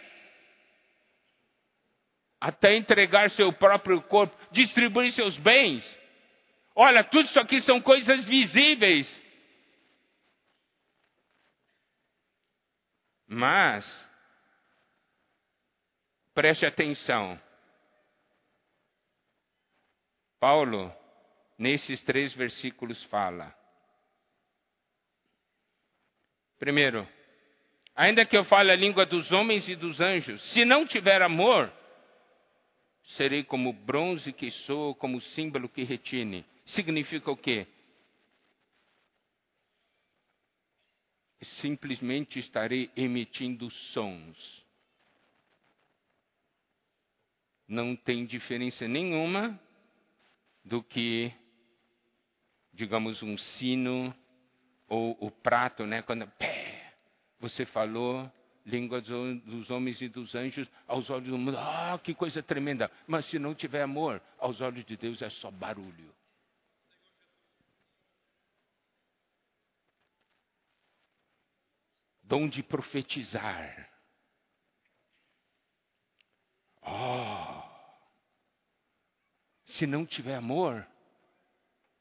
Até 2.41 2.77
entregar 2.77 3.31
seu 3.31 3.53
próprio 3.53 4.01
corpo, 4.03 4.37
distribuir 4.53 5.11
seus 5.13 5.37
bens. 5.37 5.99
Olha, 6.77 7.03
tudo 7.03 7.27
isso 7.27 7.41
aqui 7.41 7.61
são 7.61 7.81
coisas 7.81 8.25
visíveis. 8.25 9.23
Mas, 13.27 14.06
preste 16.37 16.67
atenção. 16.67 17.41
Paulo, 20.39 20.95
nesses 21.59 22.03
três 22.03 22.35
versículos, 22.35 23.03
fala. 23.05 23.57
Primeiro, 26.59 27.09
ainda 27.95 28.27
que 28.27 28.37
eu 28.37 28.45
fale 28.45 28.71
a 28.71 28.77
língua 28.77 29.07
dos 29.07 29.33
homens 29.33 29.67
e 29.67 29.75
dos 29.75 29.99
anjos, 29.99 30.43
se 30.53 30.63
não 30.67 30.87
tiver 30.87 31.23
amor, 31.23 31.73
serei 33.17 33.43
como 33.43 33.73
bronze 33.73 34.31
que 34.31 34.51
sou, 34.51 34.95
como 34.95 35.23
símbolo 35.23 35.71
que 35.71 35.85
retine. 35.85 36.45
Significa 36.67 37.31
o 37.31 37.37
quê? 37.37 37.67
simplesmente 41.61 42.41
estarei 42.41 42.91
emitindo 42.97 43.71
sons. 43.71 44.66
Não 47.69 47.97
tem 47.97 48.25
diferença 48.25 48.87
nenhuma 48.87 49.59
do 50.65 50.83
que, 50.83 51.33
digamos, 52.73 53.23
um 53.23 53.37
sino 53.37 54.15
ou 54.89 55.17
o 55.21 55.31
prato, 55.31 55.85
né? 55.85 56.03
Quando 56.03 56.27
pé, 56.27 56.95
você 57.41 57.67
falou 57.67 58.31
língua 58.65 59.01
dos 59.01 59.71
homens 59.71 60.01
e 60.01 60.09
dos 60.09 60.35
anjos 60.35 60.69
aos 60.87 61.11
olhos 61.11 61.29
do 61.29 61.39
mundo. 61.39 61.57
Ah, 61.59 61.99
que 62.03 62.15
coisa 62.15 62.43
tremenda! 62.43 62.91
Mas 63.07 63.27
se 63.27 63.39
não 63.39 63.55
tiver 63.55 63.83
amor, 63.83 64.23
aos 64.39 64.61
olhos 64.61 64.85
de 64.85 64.97
Deus 64.97 65.21
é 65.23 65.31
só 65.31 65.51
barulho. 65.51 66.15
dom 72.27 72.49
de 72.49 72.63
profetizar. 72.63 73.89
Oh! 76.83 77.46
Se 79.67 79.87
não 79.87 80.07
tiver 80.07 80.35
amor, 80.35 80.87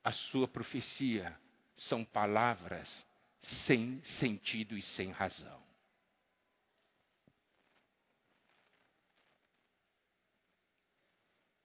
a 0.04 0.12
sua 0.12 0.48
profecia 0.48 1.38
são 1.76 2.06
palavras 2.06 2.90
sem 3.66 4.02
sentido 4.04 4.78
e 4.78 4.82
sem 4.82 5.12
razão. 5.12 5.64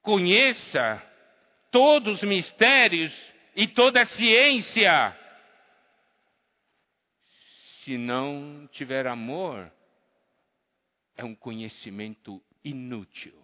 Conheça 0.02 1.02
todos 1.70 2.22
os 2.22 2.28
mistérios 2.28 3.12
e 3.54 3.68
toda 3.68 4.00
a 4.00 4.06
ciência 4.06 5.16
se 7.90 7.96
não 7.96 8.68
tiver 8.70 9.06
amor, 9.06 9.72
é 11.16 11.24
um 11.24 11.34
conhecimento 11.34 12.40
inútil 12.62 13.42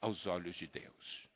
aos 0.00 0.26
olhos 0.26 0.56
de 0.56 0.66
Deus. 0.66 1.27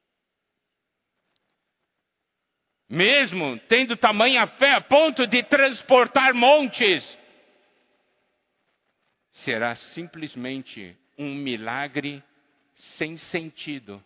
Mesmo 2.92 3.59
tendo 3.68 3.96
tamanha 3.96 4.46
fé 4.46 4.74
a 4.74 4.81
ponto 4.83 5.26
de 5.26 5.42
transportar 5.44 6.35
montes, 6.35 7.02
será 9.33 9.74
simplesmente 9.74 10.94
um 11.16 11.35
milagre 11.35 12.22
sem 12.74 13.16
sentido, 13.16 14.05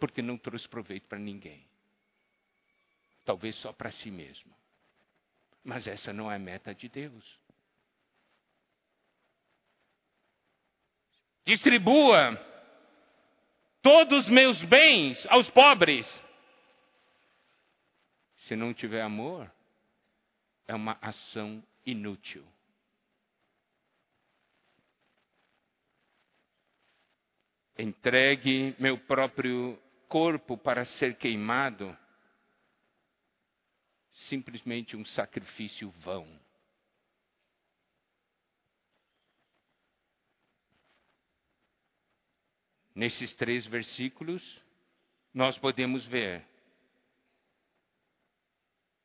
porque 0.00 0.22
não 0.22 0.38
trouxe 0.38 0.66
proveito 0.66 1.06
para 1.06 1.18
ninguém, 1.18 1.68
talvez 3.26 3.54
só 3.56 3.70
para 3.70 3.92
si 3.92 4.10
mesmo. 4.10 4.56
Mas 5.62 5.86
essa 5.86 6.10
não 6.10 6.32
é 6.32 6.36
a 6.36 6.38
meta 6.38 6.74
de 6.74 6.88
Deus. 6.88 7.38
Distribua 11.44 12.47
todos 13.88 14.24
os 14.24 14.30
meus 14.30 14.62
bens 14.64 15.26
aos 15.30 15.48
pobres. 15.48 16.06
Se 18.40 18.54
não 18.54 18.74
tiver 18.74 19.00
amor, 19.00 19.50
é 20.66 20.74
uma 20.74 20.98
ação 21.00 21.64
inútil. 21.86 22.46
Entregue 27.78 28.76
meu 28.78 28.98
próprio 28.98 29.80
corpo 30.06 30.58
para 30.58 30.84
ser 30.84 31.16
queimado 31.16 31.96
simplesmente 34.12 34.98
um 34.98 35.04
sacrifício 35.06 35.88
vão. 36.00 36.28
Nesses 42.98 43.32
três 43.36 43.64
versículos, 43.64 44.42
nós 45.32 45.56
podemos 45.56 46.04
ver, 46.06 46.44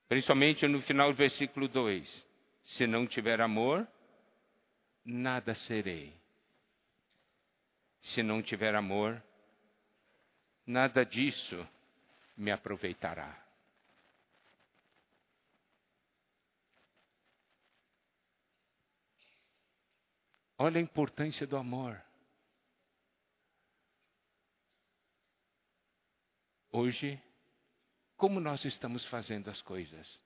principalmente 0.10 0.68
no 0.68 0.82
final 0.82 1.12
do 1.12 1.16
versículo 1.16 1.68
2: 1.68 2.26
Se 2.66 2.88
não 2.88 3.06
tiver 3.06 3.40
amor, 3.40 3.88
nada 5.06 5.54
serei. 5.54 6.12
Se 8.02 8.24
não 8.24 8.42
tiver 8.42 8.74
amor, 8.74 9.22
nada 10.66 11.06
disso 11.06 11.64
me 12.36 12.50
aproveitará. 12.50 13.46
Olha 20.58 20.80
a 20.80 20.82
importância 20.82 21.46
do 21.46 21.58
amor. 21.58 22.04
Hoje, 26.76 27.22
como 28.18 28.40
nós 28.40 28.66
estamos 28.66 29.06
fazendo 29.06 29.48
as 29.48 29.62
coisas? 29.62 30.20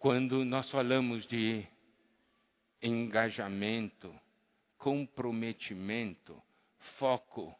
Quando 0.00 0.44
nós 0.44 0.68
falamos 0.72 1.24
de 1.28 1.64
engajamento, 2.82 4.12
comprometimento, 4.76 6.42
foco, 6.98 7.56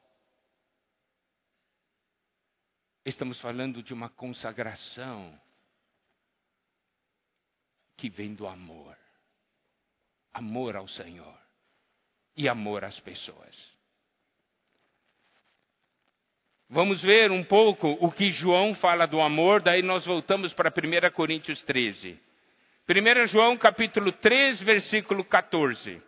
estamos 3.05 3.41
falando 3.41 3.81
de 3.81 3.95
uma 3.95 4.09
consagração 4.09 5.41
que 7.97 8.11
vem 8.11 8.35
do 8.35 8.49
amor. 8.49 8.99
Amor 10.33 10.75
ao 10.75 10.89
Senhor 10.89 11.41
e 12.37 12.49
amor 12.49 12.83
às 12.83 12.99
pessoas. 12.99 13.78
Vamos 16.71 17.01
ver 17.01 17.33
um 17.33 17.43
pouco 17.43 17.97
o 17.99 18.13
que 18.13 18.31
João 18.31 18.75
fala 18.75 19.07
do 19.07 19.23
amor, 19.23 19.63
daí 19.63 19.83
nós 19.83 20.05
voltamos 20.05 20.53
para 20.53 20.71
1 20.71 21.11
Coríntios 21.13 21.63
13. 21.63 22.21
1 22.87 23.27
João 23.27 23.57
capítulo 23.57 24.13
3, 24.13 24.63
versículo 24.63 25.25
14. 25.25 26.03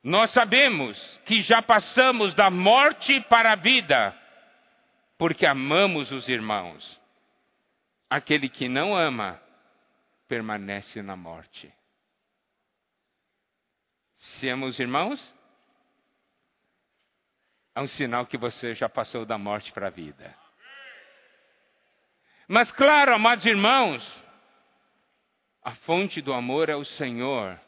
Nós 0.00 0.30
sabemos 0.30 1.20
que 1.24 1.40
já 1.40 1.60
passamos 1.60 2.34
da 2.34 2.50
morte 2.50 3.20
para 3.22 3.52
a 3.52 3.56
vida, 3.56 4.14
porque 5.18 5.44
amamos 5.44 6.12
os 6.12 6.28
irmãos. 6.28 7.03
Aquele 8.08 8.48
que 8.48 8.68
não 8.68 8.94
ama 8.94 9.40
permanece 10.28 11.02
na 11.02 11.16
morte. 11.16 11.72
Se 14.16 14.48
ama 14.48 14.66
os 14.66 14.78
irmãos, 14.78 15.34
é 17.74 17.80
um 17.80 17.88
sinal 17.88 18.26
que 18.26 18.38
você 18.38 18.74
já 18.74 18.88
passou 18.88 19.26
da 19.26 19.36
morte 19.36 19.72
para 19.72 19.88
a 19.88 19.90
vida. 19.90 20.36
Mas, 22.46 22.70
claro, 22.70 23.14
amados 23.14 23.44
irmãos, 23.46 24.24
a 25.62 25.74
fonte 25.76 26.20
do 26.20 26.32
amor 26.32 26.68
é 26.68 26.76
o 26.76 26.84
Senhor. 26.84 27.60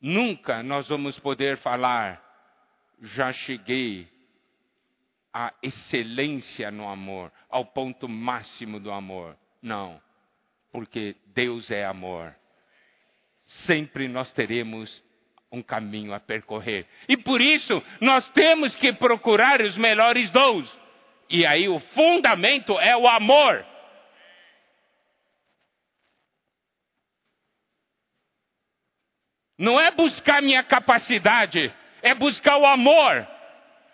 Nunca 0.00 0.62
nós 0.62 0.88
vamos 0.88 1.18
poder 1.20 1.56
falar, 1.58 2.20
já 3.00 3.32
cheguei 3.32 4.11
à 5.32 5.52
excelência 5.62 6.70
no 6.70 6.88
amor, 6.88 7.32
ao 7.48 7.64
ponto 7.64 8.08
máximo 8.08 8.78
do 8.78 8.92
amor. 8.92 9.36
Não, 9.60 10.00
porque 10.70 11.16
Deus 11.26 11.70
é 11.70 11.84
amor. 11.84 12.34
Sempre 13.46 14.08
nós 14.08 14.32
teremos 14.32 15.02
um 15.50 15.62
caminho 15.62 16.14
a 16.14 16.20
percorrer. 16.20 16.86
E 17.08 17.16
por 17.16 17.40
isso 17.40 17.82
nós 18.00 18.28
temos 18.30 18.74
que 18.76 18.92
procurar 18.92 19.60
os 19.60 19.76
melhores 19.76 20.30
dons. 20.30 20.80
E 21.28 21.46
aí 21.46 21.68
o 21.68 21.78
fundamento 21.78 22.78
é 22.78 22.96
o 22.96 23.06
amor. 23.06 23.64
Não 29.58 29.78
é 29.78 29.90
buscar 29.90 30.42
minha 30.42 30.62
capacidade, 30.62 31.72
é 32.02 32.14
buscar 32.14 32.56
o 32.56 32.66
amor. 32.66 33.28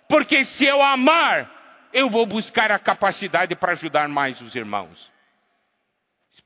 Porque 0.08 0.44
se 0.46 0.64
eu 0.64 0.80
amar, 0.82 1.88
eu 1.92 2.08
vou 2.08 2.24
buscar 2.26 2.72
a 2.72 2.78
capacidade 2.78 3.54
para 3.54 3.72
ajudar 3.72 4.08
mais 4.08 4.40
os 4.40 4.54
irmãos. 4.54 5.12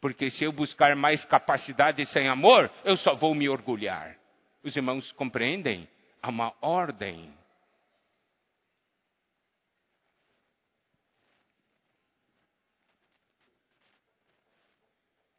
Porque 0.01 0.31
se 0.31 0.43
eu 0.43 0.53
buscar 0.53 0.97
mais 0.97 1.25
capacidade 1.25 2.05
sem 2.07 2.27
amor, 2.27 2.71
eu 2.85 2.97
só 2.97 3.15
vou 3.15 3.35
me 3.35 3.49
orgulhar. 3.49 4.19
Os 4.63 4.75
irmãos 4.75 5.13
compreendem? 5.13 5.89
Há 6.21 6.29
uma 6.29 6.53
ordem. 6.61 7.33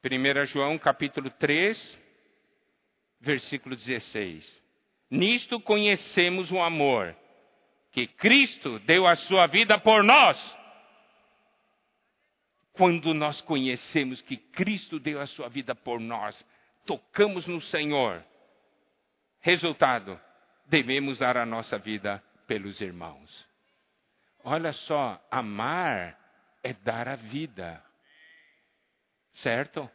Primeira 0.02 0.46
João 0.46 0.78
capítulo 0.78 1.30
3, 1.30 2.00
versículo 3.20 3.76
16. 3.76 4.62
Nisto 5.10 5.60
conhecemos 5.60 6.52
o 6.52 6.60
amor, 6.60 7.16
que 7.94 8.08
Cristo 8.08 8.80
deu 8.80 9.08
a 9.08 9.16
sua 9.16 9.46
vida 9.46 9.80
por 9.80 10.04
nós. 10.04 10.58
Quando 12.74 13.14
nós 13.14 13.40
conhecemos 13.42 14.20
que 14.24 14.36
Cristo 14.36 15.00
deu 15.00 15.22
a 15.22 15.28
sua 15.28 15.48
vida 15.48 15.76
por 15.76 16.00
nós, 16.00 16.44
tocamos 16.88 17.46
no 17.46 17.62
Senhor. 17.62 18.26
Resultado, 19.42 20.20
devemos 20.66 21.20
dar 21.20 21.38
a 21.38 21.46
nossa 21.46 21.78
vida 21.78 22.22
pelos 22.48 22.82
irmãos. 22.82 23.48
Olha 24.44 24.74
só, 24.74 25.24
amar 25.30 26.20
é 26.64 26.74
dar 26.74 27.08
a 27.08 27.16
vida. 27.16 27.86
Certo? 29.34 29.90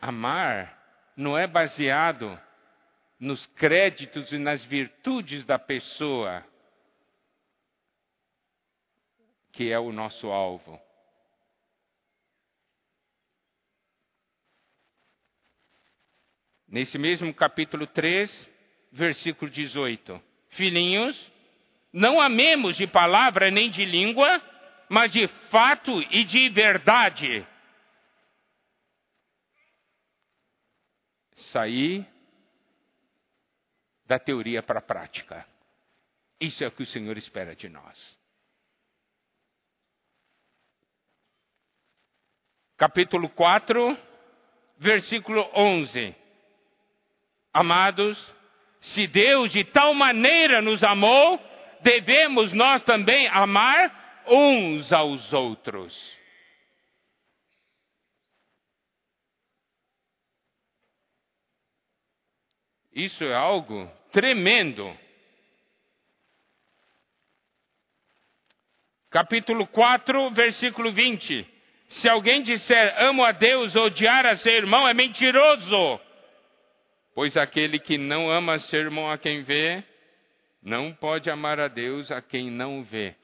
Amar 0.00 0.81
não 1.16 1.36
é 1.36 1.46
baseado 1.46 2.40
nos 3.18 3.46
créditos 3.46 4.32
e 4.32 4.38
nas 4.38 4.64
virtudes 4.64 5.44
da 5.44 5.58
pessoa 5.58 6.44
que 9.52 9.70
é 9.70 9.78
o 9.78 9.92
nosso 9.92 10.28
alvo. 10.28 10.80
Nesse 16.66 16.96
mesmo 16.96 17.32
capítulo 17.34 17.86
3, 17.86 18.50
versículo 18.90 19.50
18: 19.50 20.20
Filhinhos, 20.48 21.30
não 21.92 22.18
amemos 22.18 22.76
de 22.76 22.86
palavra 22.86 23.50
nem 23.50 23.68
de 23.68 23.84
língua, 23.84 24.42
mas 24.88 25.12
de 25.12 25.28
fato 25.50 26.00
e 26.10 26.24
de 26.24 26.48
verdade. 26.48 27.46
Sair 31.52 32.06
da 34.06 34.18
teoria 34.18 34.62
para 34.62 34.78
a 34.78 34.82
prática. 34.82 35.46
Isso 36.40 36.64
é 36.64 36.66
o 36.66 36.72
que 36.72 36.82
o 36.82 36.86
Senhor 36.86 37.16
espera 37.16 37.54
de 37.54 37.68
nós. 37.68 38.18
Capítulo 42.76 43.28
4, 43.28 43.96
versículo 44.78 45.48
11. 45.54 46.16
Amados, 47.52 48.34
se 48.80 49.06
Deus 49.06 49.52
de 49.52 49.62
tal 49.62 49.94
maneira 49.94 50.60
nos 50.60 50.82
amou, 50.82 51.38
devemos 51.82 52.52
nós 52.52 52.82
também 52.82 53.28
amar 53.28 54.24
uns 54.26 54.92
aos 54.92 55.32
outros. 55.32 56.21
Isso 62.94 63.24
é 63.24 63.34
algo 63.34 63.90
tremendo. 64.10 64.94
Capítulo 69.10 69.66
4, 69.66 70.30
versículo 70.30 70.92
20. 70.92 71.46
Se 71.88 72.08
alguém 72.08 72.42
disser 72.42 72.94
amo 73.02 73.24
a 73.24 73.32
Deus 73.32 73.74
odiar 73.76 74.26
a 74.26 74.36
seu 74.36 74.52
irmão, 74.52 74.86
é 74.86 74.92
mentiroso. 74.92 76.00
Pois 77.14 77.36
aquele 77.36 77.78
que 77.78 77.96
não 77.96 78.30
ama 78.30 78.58
seu 78.58 78.80
irmão 78.80 79.10
a 79.10 79.16
quem 79.16 79.42
vê, 79.42 79.82
não 80.62 80.94
pode 80.94 81.30
amar 81.30 81.60
a 81.60 81.68
Deus 81.68 82.10
a 82.10 82.20
quem 82.20 82.50
não 82.50 82.82
vê. 82.84 83.14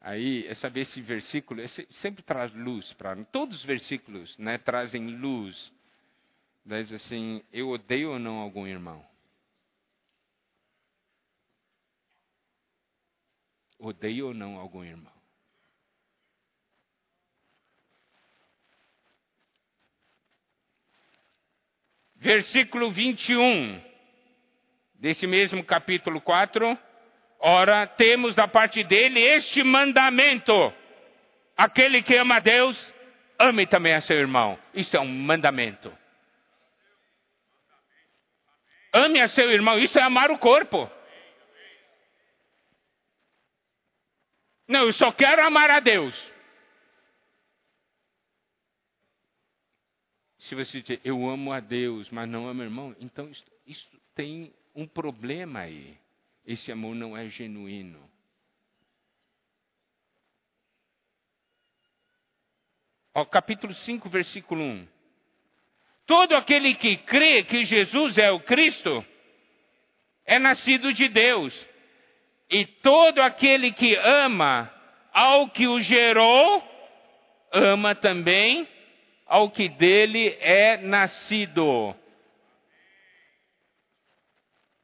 Aí, 0.00 0.46
essa 0.48 0.68
vez 0.68 0.88
esse 0.88 1.00
versículo 1.00 1.62
sempre 1.90 2.22
traz 2.22 2.52
luz 2.54 2.92
para 2.94 3.14
todos 3.26 3.58
os 3.58 3.64
versículos, 3.64 4.36
né, 4.36 4.58
trazem 4.58 5.16
luz 5.16 5.72
diz 6.64 6.92
assim: 6.92 7.42
Eu 7.52 7.70
odeio 7.70 8.12
ou 8.12 8.18
não 8.18 8.38
algum 8.38 8.66
irmão? 8.66 9.04
Odeio 13.78 14.28
ou 14.28 14.34
não 14.34 14.56
algum 14.56 14.84
irmão? 14.84 15.12
Versículo 22.14 22.92
21 22.92 23.82
desse 24.94 25.26
mesmo 25.26 25.64
capítulo 25.64 26.20
4. 26.20 26.78
Ora, 27.40 27.84
temos 27.88 28.36
da 28.36 28.46
parte 28.46 28.84
dele 28.84 29.18
este 29.18 29.64
mandamento: 29.64 30.52
aquele 31.56 32.00
que 32.00 32.14
ama 32.14 32.36
a 32.36 32.40
Deus, 32.40 32.94
ame 33.36 33.66
também 33.66 33.94
a 33.94 34.00
seu 34.00 34.16
irmão. 34.16 34.56
Isso 34.72 34.96
é 34.96 35.00
um 35.00 35.08
mandamento. 35.08 35.92
Ame 38.92 39.20
a 39.20 39.28
seu 39.28 39.50
irmão, 39.50 39.78
isso 39.78 39.98
é 39.98 40.02
amar 40.02 40.30
o 40.30 40.38
corpo. 40.38 40.90
Não, 44.68 44.84
eu 44.84 44.92
só 44.92 45.10
quero 45.12 45.42
amar 45.42 45.70
a 45.70 45.80
Deus. 45.80 46.14
Se 50.40 50.54
você 50.54 50.82
dizer, 50.82 51.00
eu 51.04 51.28
amo 51.28 51.52
a 51.52 51.60
Deus, 51.60 52.10
mas 52.10 52.28
não 52.28 52.48
amo 52.48 52.60
o 52.60 52.64
irmão, 52.64 52.96
então 53.00 53.28
isso, 53.30 53.44
isso 53.66 53.88
tem 54.14 54.52
um 54.74 54.86
problema 54.86 55.60
aí. 55.60 55.98
Esse 56.44 56.72
amor 56.72 56.94
não 56.94 57.16
é 57.16 57.28
genuíno. 57.28 58.10
Ó, 63.14 63.24
capítulo 63.24 63.72
5, 63.74 64.08
versículo 64.08 64.62
1. 64.62 64.88
Todo 66.12 66.36
aquele 66.36 66.74
que 66.74 66.98
crê 66.98 67.42
que 67.42 67.64
Jesus 67.64 68.18
é 68.18 68.30
o 68.30 68.38
Cristo 68.38 69.02
é 70.26 70.38
nascido 70.38 70.92
de 70.92 71.08
Deus. 71.08 71.58
E 72.50 72.66
todo 72.66 73.22
aquele 73.22 73.72
que 73.72 73.94
ama 73.94 74.70
ao 75.10 75.48
que 75.48 75.66
o 75.66 75.80
gerou, 75.80 76.62
ama 77.50 77.94
também 77.94 78.68
ao 79.24 79.50
que 79.50 79.70
dele 79.70 80.36
é 80.42 80.76
nascido. 80.76 81.96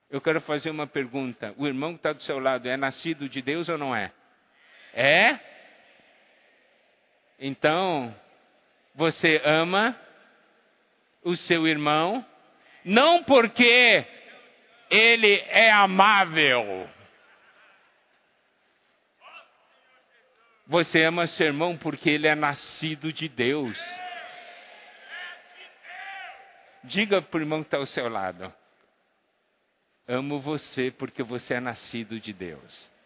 Eu 0.08 0.22
quero 0.22 0.40
fazer 0.40 0.70
uma 0.70 0.86
pergunta. 0.86 1.54
O 1.58 1.66
irmão 1.66 1.92
que 1.92 1.98
está 1.98 2.14
do 2.14 2.22
seu 2.22 2.38
lado 2.38 2.66
é 2.66 2.76
nascido 2.78 3.28
de 3.28 3.42
Deus 3.42 3.68
ou 3.68 3.76
não 3.76 3.94
é? 3.94 4.10
É? 4.94 5.38
Então, 7.38 8.16
você 8.94 9.42
ama 9.44 10.07
o 11.22 11.36
seu 11.36 11.66
irmão, 11.66 12.24
não 12.84 13.22
porque 13.24 14.04
ele 14.90 15.34
é 15.48 15.70
amável. 15.70 16.88
Você 20.66 21.02
ama 21.02 21.26
seu 21.26 21.46
irmão 21.46 21.76
porque 21.76 22.10
ele 22.10 22.26
é 22.26 22.34
nascido 22.34 23.12
de 23.12 23.28
Deus. 23.28 23.78
Diga 26.84 27.20
para 27.22 27.38
o 27.38 27.42
irmão 27.42 27.60
que 27.62 27.68
está 27.68 27.78
ao 27.78 27.86
seu 27.86 28.08
lado: 28.08 28.52
Amo 30.06 30.40
você 30.40 30.90
porque 30.90 31.22
você 31.22 31.54
é 31.54 31.60
nascido 31.60 32.20
de 32.20 32.32
Deus. 32.32 32.97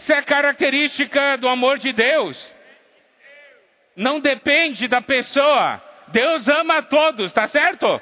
Essa 0.00 0.14
é 0.14 0.18
a 0.18 0.22
característica 0.22 1.36
do 1.36 1.46
amor 1.46 1.78
de 1.78 1.92
Deus. 1.92 2.56
Não 3.94 4.18
depende 4.18 4.88
da 4.88 5.02
pessoa. 5.02 5.82
Deus 6.08 6.48
ama 6.48 6.78
a 6.78 6.82
todos, 6.82 7.30
tá 7.34 7.46
certo? 7.48 8.00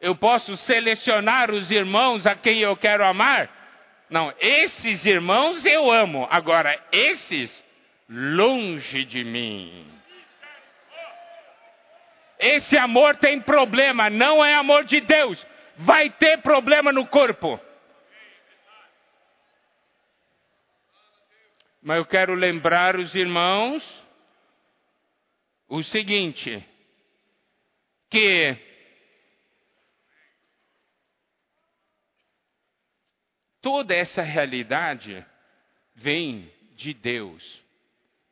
Eu 0.00 0.16
posso 0.16 0.56
selecionar 0.56 1.52
os 1.52 1.70
irmãos 1.70 2.26
a 2.26 2.34
quem 2.34 2.58
eu 2.58 2.76
quero 2.76 3.04
amar? 3.04 3.48
Não, 4.10 4.34
esses 4.40 5.06
irmãos 5.06 5.64
eu 5.64 5.90
amo. 5.90 6.26
Agora, 6.28 6.76
esses, 6.90 7.64
longe 8.08 9.04
de 9.04 9.22
mim. 9.22 9.86
Esse 12.40 12.76
amor 12.76 13.14
tem 13.16 13.40
problema, 13.40 14.10
não 14.10 14.44
é 14.44 14.54
amor 14.54 14.82
de 14.82 15.00
Deus. 15.00 15.46
Vai 15.76 16.10
ter 16.10 16.38
problema 16.38 16.92
no 16.92 17.06
corpo. 17.06 17.60
Mas 21.84 21.98
eu 21.98 22.06
quero 22.06 22.32
lembrar 22.32 22.96
os 22.96 23.14
irmãos 23.14 23.84
o 25.68 25.82
seguinte: 25.82 26.66
que 28.08 28.56
toda 33.60 33.94
essa 33.94 34.22
realidade 34.22 35.22
vem 35.94 36.50
de 36.74 36.94
Deus, 36.94 37.62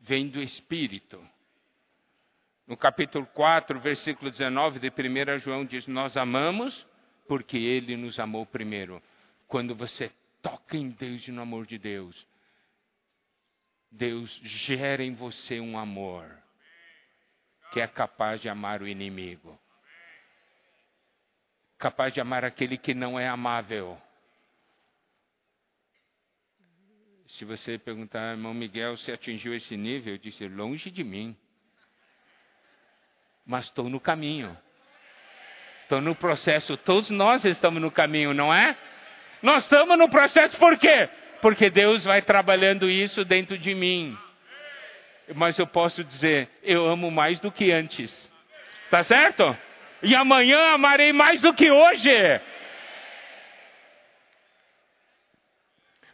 vem 0.01 0.29
do 0.29 0.41
Espírito. 0.41 1.23
No 2.67 2.75
capítulo 2.75 3.27
4, 3.35 3.79
versículo 3.81 4.31
19 4.31 4.79
de 4.79 4.89
1 4.89 5.41
João 5.41 5.67
diz: 5.67 5.87
Nós 5.87 6.17
amamos 6.17 6.87
porque 7.29 7.59
Ele 7.59 7.99
nos 7.99 8.19
amou 8.19 8.47
primeiro. 8.47 9.03
Quando 9.47 9.75
você 9.75 10.11
toca 10.41 10.75
em 10.75 10.89
Deus 10.89 11.29
e 11.29 11.31
no 11.31 11.43
amor 11.43 11.67
de 11.67 11.77
Deus, 11.77 12.32
Deus 13.93 14.31
gera 14.43 15.05
em 15.05 15.15
você 15.15 15.61
um 15.61 15.79
amor 15.79 16.43
que 17.73 17.81
é 17.81 17.87
capaz 17.87 18.41
de 18.41 18.49
amar 18.49 18.81
o 18.81 18.89
inimigo, 18.89 19.59
capaz 21.79 22.13
de 22.13 22.21
amar 22.21 22.43
aquele 22.43 22.79
que 22.79 22.95
não 22.95 23.21
é 23.21 23.29
amável. 23.29 24.01
Se 27.29 27.45
você 27.45 27.79
perguntar, 27.79 28.33
irmão 28.33 28.55
Miguel, 28.55 28.97
se 28.97 29.13
atingiu 29.13 29.55
esse 29.55 29.77
nível, 29.77 30.15
eu 30.15 30.19
disse, 30.19 30.49
longe 30.49 30.91
de 30.91 31.05
mim. 31.05 31.37
Mas 33.45 33.67
estou 33.67 33.89
no 33.89 34.01
caminho. 34.01 34.57
Estou 35.83 36.01
no 36.01 36.15
processo. 36.15 36.77
Todos 36.79 37.11
nós 37.11 37.45
estamos 37.45 37.81
no 37.81 37.91
caminho, 37.91 38.33
não 38.33 38.53
é? 38.53 38.77
Nós 39.43 39.65
estamos 39.65 39.99
no 39.99 40.09
processo 40.09 40.57
por 40.59 40.79
quê? 40.79 41.11
Porque 41.43 41.69
Deus 41.69 42.05
vai 42.05 42.23
trabalhando 42.23 42.89
isso 42.89 43.25
dentro 43.25 43.59
de 43.59 43.75
mim. 43.75 44.17
Mas 45.35 45.59
eu 45.59 45.67
posso 45.67 46.05
dizer, 46.05 46.49
eu 46.63 46.87
amo 46.87 47.11
mais 47.11 47.41
do 47.41 47.51
que 47.51 47.73
antes. 47.73 48.33
Tá 48.89 49.03
certo? 49.03 49.57
E 50.03 50.15
amanhã 50.15 50.73
amarei 50.73 51.13
mais 51.13 51.43
do 51.43 51.53
que 51.53 51.69
hoje. 51.69 52.11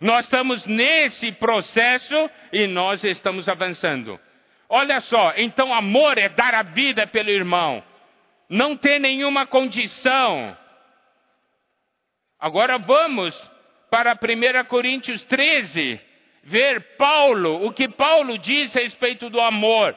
Nós 0.00 0.24
estamos 0.24 0.64
nesse 0.64 1.30
processo 1.32 2.30
e 2.50 2.66
nós 2.66 3.04
estamos 3.04 3.48
avançando. 3.48 4.18
Olha 4.66 5.00
só, 5.02 5.34
então 5.36 5.74
amor 5.74 6.16
é 6.16 6.28
dar 6.28 6.54
a 6.54 6.62
vida 6.62 7.06
pelo 7.06 7.30
irmão, 7.30 7.82
não 8.48 8.76
ter 8.76 8.98
nenhuma 8.98 9.46
condição. 9.46 10.56
Agora 12.38 12.78
vamos 12.78 13.34
para 13.90 14.14
1 14.14 14.64
Coríntios 14.66 15.24
13, 15.24 16.00
ver 16.44 16.96
Paulo, 16.96 17.66
o 17.66 17.72
que 17.72 17.88
Paulo 17.88 18.38
diz 18.38 18.74
a 18.76 18.80
respeito 18.80 19.30
do 19.30 19.40
amor. 19.40 19.96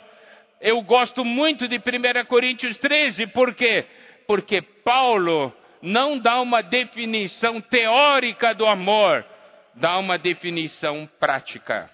Eu 0.60 0.82
gosto 0.82 1.26
muito 1.26 1.68
de 1.68 1.78
1 1.78 2.26
Coríntios 2.26 2.78
13, 2.78 3.28
por 3.28 3.54
quê? 3.56 3.86
Porque 4.28 4.62
Paulo 4.62 5.56
não 5.82 6.18
dá 6.18 6.40
uma 6.40 6.62
definição 6.62 7.60
teórica 7.60 8.54
do 8.54 8.66
amor, 8.66 9.26
dá 9.74 9.98
uma 9.98 10.18
definição 10.18 11.10
prática. 11.20 11.90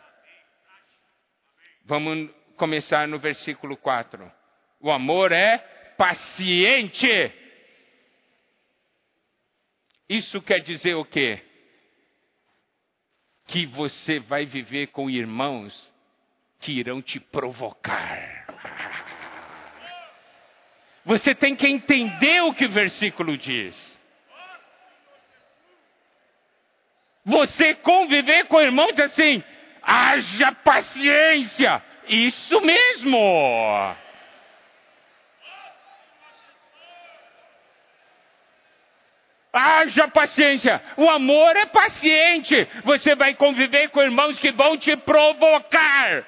Vamos 1.85 2.29
começar 2.57 3.07
no 3.07 3.17
versículo 3.17 3.77
4. 3.77 4.29
O 4.81 4.91
amor 4.91 5.31
é 5.31 5.57
paciente. 5.97 7.07
Isso 10.09 10.41
quer 10.41 10.59
dizer 10.59 10.95
o 10.95 11.05
quê? 11.05 11.46
Que 13.47 13.65
você 13.65 14.19
vai 14.19 14.45
viver 14.45 14.87
com 14.87 15.09
irmãos 15.09 15.93
que 16.59 16.73
irão 16.73 17.01
te 17.01 17.19
provocar. 17.19 18.45
Você 21.05 21.33
tem 21.33 21.55
que 21.55 21.65
entender 21.65 22.41
o 22.43 22.53
que 22.53 22.65
o 22.65 22.69
versículo 22.69 23.37
diz. 23.37 23.97
Você 27.23 27.73
conviver 27.75 28.45
com 28.47 28.59
irmãos 28.59 28.99
assim, 28.99 29.41
haja 29.81 30.51
paciência. 30.51 31.81
Isso 32.07 32.59
mesmo. 32.61 33.17
Haja 39.57 40.07
paciência. 40.07 40.79
O 40.95 41.09
amor 41.09 41.55
é 41.55 41.65
paciente. 41.65 42.67
Você 42.83 43.15
vai 43.15 43.33
conviver 43.33 43.89
com 43.89 44.03
irmãos 44.03 44.37
que 44.37 44.51
vão 44.51 44.77
te 44.77 44.95
provocar. 44.95 46.23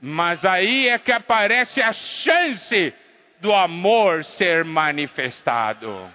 Mas 0.00 0.44
aí 0.44 0.88
é 0.88 0.98
que 0.98 1.12
aparece 1.12 1.82
a 1.82 1.92
chance 1.92 2.94
do 3.40 3.52
amor 3.52 4.24
ser 4.24 4.64
manifestado. 4.64 6.10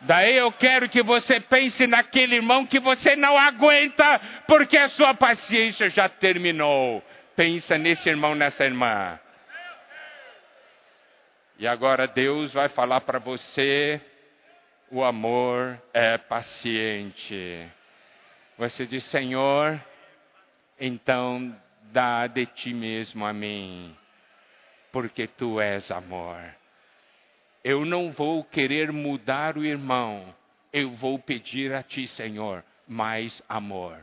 Daí 0.00 0.36
eu 0.36 0.50
quero 0.50 0.88
que 0.88 1.02
você 1.02 1.40
pense 1.40 1.86
naquele 1.86 2.34
irmão 2.34 2.66
que 2.66 2.80
você 2.80 3.14
não 3.14 3.38
aguenta, 3.38 4.20
porque 4.46 4.76
a 4.76 4.88
sua 4.88 5.14
paciência 5.14 5.88
já 5.88 6.08
terminou. 6.08 7.02
Pensa 7.36 7.78
nesse 7.78 8.08
irmão, 8.08 8.34
nessa 8.34 8.64
irmã. 8.64 9.18
E 11.58 11.66
agora 11.66 12.06
Deus 12.06 12.52
vai 12.52 12.68
falar 12.68 13.02
para 13.02 13.18
você: 13.18 14.00
o 14.90 15.02
amor 15.04 15.80
é 15.92 16.18
paciente. 16.18 17.68
Você 18.58 18.86
diz, 18.86 19.04
Senhor, 19.04 19.80
então 20.78 21.54
dá 21.92 22.26
de 22.26 22.46
ti 22.46 22.72
mesmo 22.72 23.24
a 23.24 23.32
mim, 23.32 23.96
porque 24.92 25.26
tu 25.26 25.60
és 25.60 25.90
amor. 25.90 26.40
Eu 27.62 27.84
não 27.84 28.12
vou 28.12 28.44
querer 28.44 28.92
mudar 28.92 29.56
o 29.56 29.64
irmão, 29.64 30.34
eu 30.72 30.90
vou 30.90 31.18
pedir 31.18 31.72
a 31.72 31.82
ti, 31.82 32.06
Senhor, 32.08 32.64
mais 32.86 33.42
amor. 33.48 33.98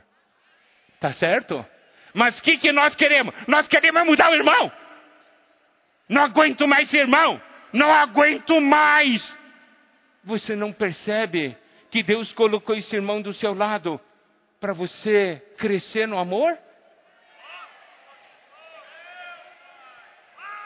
Tá 0.99 1.13
certo? 1.13 1.65
Mas 2.13 2.39
o 2.39 2.43
que, 2.43 2.57
que 2.57 2.71
nós 2.71 2.95
queremos? 2.95 3.33
Nós 3.47 3.67
queremos 3.67 4.03
mudar 4.05 4.31
o 4.31 4.35
irmão. 4.35 4.71
Não 6.12 6.24
aguento 6.24 6.67
mais 6.67 6.93
irmão. 6.93 7.41
Não 7.71 7.89
aguento 7.89 8.60
mais. 8.60 9.38
Você 10.26 10.58
não 10.58 10.74
percebe 10.74 11.58
que 11.89 12.04
Deus 12.04 12.34
colocou 12.34 12.76
esse 12.76 12.93
irmão 12.93 13.21
do 13.21 13.32
seu 13.32 13.54
lado 13.54 14.00
para 14.60 14.74
você 14.74 15.41
crescer 15.58 16.06
no 16.06 16.19
amor? 16.19 16.58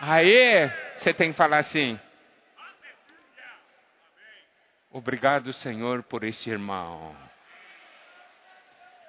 Aí, 0.01 0.67
você 0.97 1.13
tem 1.13 1.29
que 1.31 1.37
falar 1.37 1.59
assim: 1.59 1.99
Obrigado, 4.91 5.53
Senhor, 5.53 6.01
por 6.01 6.23
esse 6.23 6.49
irmão, 6.49 7.15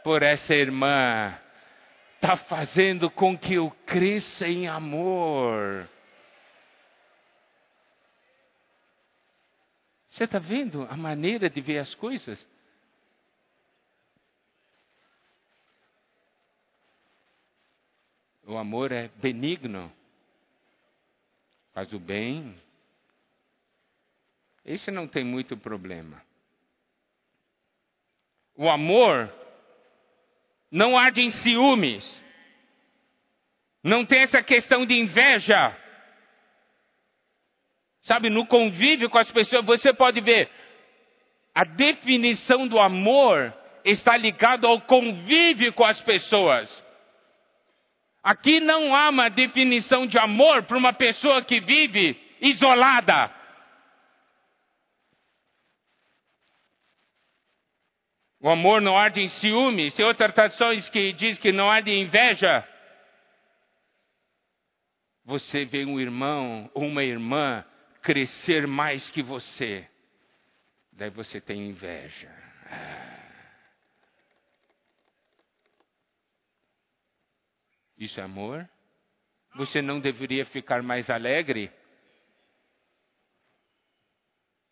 por 0.04 0.22
essa 0.22 0.54
irmã, 0.54 1.34
está 2.16 2.36
fazendo 2.36 3.10
com 3.10 3.38
que 3.38 3.54
eu 3.54 3.70
cresça 3.86 4.46
em 4.46 4.68
amor. 4.68 5.88
Você 10.16 10.24
está 10.24 10.38
vendo 10.38 10.86
a 10.88 10.96
maneira 10.96 11.50
de 11.50 11.60
ver 11.60 11.76
as 11.76 11.94
coisas? 11.94 12.48
O 18.46 18.56
amor 18.56 18.92
é 18.92 19.08
benigno, 19.08 19.92
faz 21.74 21.92
o 21.92 21.98
bem, 21.98 22.58
esse 24.64 24.90
não 24.90 25.06
tem 25.06 25.22
muito 25.22 25.54
problema. 25.54 26.22
O 28.54 28.70
amor 28.70 29.30
não 30.70 30.96
arde 30.96 31.20
em 31.20 31.30
ciúmes. 31.30 32.24
Não 33.82 34.06
tem 34.06 34.20
essa 34.20 34.42
questão 34.42 34.86
de 34.86 34.94
inveja. 34.94 35.76
Sabe, 38.06 38.30
no 38.30 38.46
convívio 38.46 39.10
com 39.10 39.18
as 39.18 39.30
pessoas, 39.32 39.64
você 39.64 39.92
pode 39.92 40.20
ver, 40.20 40.48
a 41.52 41.64
definição 41.64 42.68
do 42.68 42.78
amor 42.78 43.52
está 43.84 44.16
ligado 44.16 44.64
ao 44.64 44.80
convívio 44.80 45.72
com 45.72 45.84
as 45.84 46.00
pessoas. 46.02 46.84
Aqui 48.22 48.60
não 48.60 48.94
há 48.94 49.08
uma 49.08 49.28
definição 49.28 50.06
de 50.06 50.18
amor 50.18 50.62
para 50.62 50.78
uma 50.78 50.92
pessoa 50.92 51.42
que 51.42 51.58
vive 51.60 52.16
isolada. 52.40 53.34
O 58.40 58.48
amor 58.48 58.80
não 58.80 58.96
arde 58.96 59.20
em 59.20 59.28
ciúme. 59.28 59.90
Tem 59.90 60.06
outras 60.06 60.32
traduções 60.32 60.88
que 60.90 61.12
diz 61.12 61.38
que 61.40 61.50
não 61.50 61.68
arde 61.68 61.90
em 61.90 62.02
inveja. 62.02 62.64
Você 65.24 65.64
vê 65.64 65.84
um 65.84 65.98
irmão 65.98 66.70
ou 66.72 66.84
uma 66.84 67.02
irmã 67.02 67.64
crescer 68.06 68.68
mais 68.68 69.10
que 69.10 69.20
você. 69.20 69.84
Daí 70.92 71.10
você 71.10 71.40
tem 71.40 71.70
inveja. 71.70 72.30
Isso 77.98 78.20
é 78.20 78.22
amor? 78.22 78.68
Você 79.56 79.82
não 79.82 79.98
deveria 79.98 80.46
ficar 80.46 80.84
mais 80.84 81.10
alegre? 81.10 81.68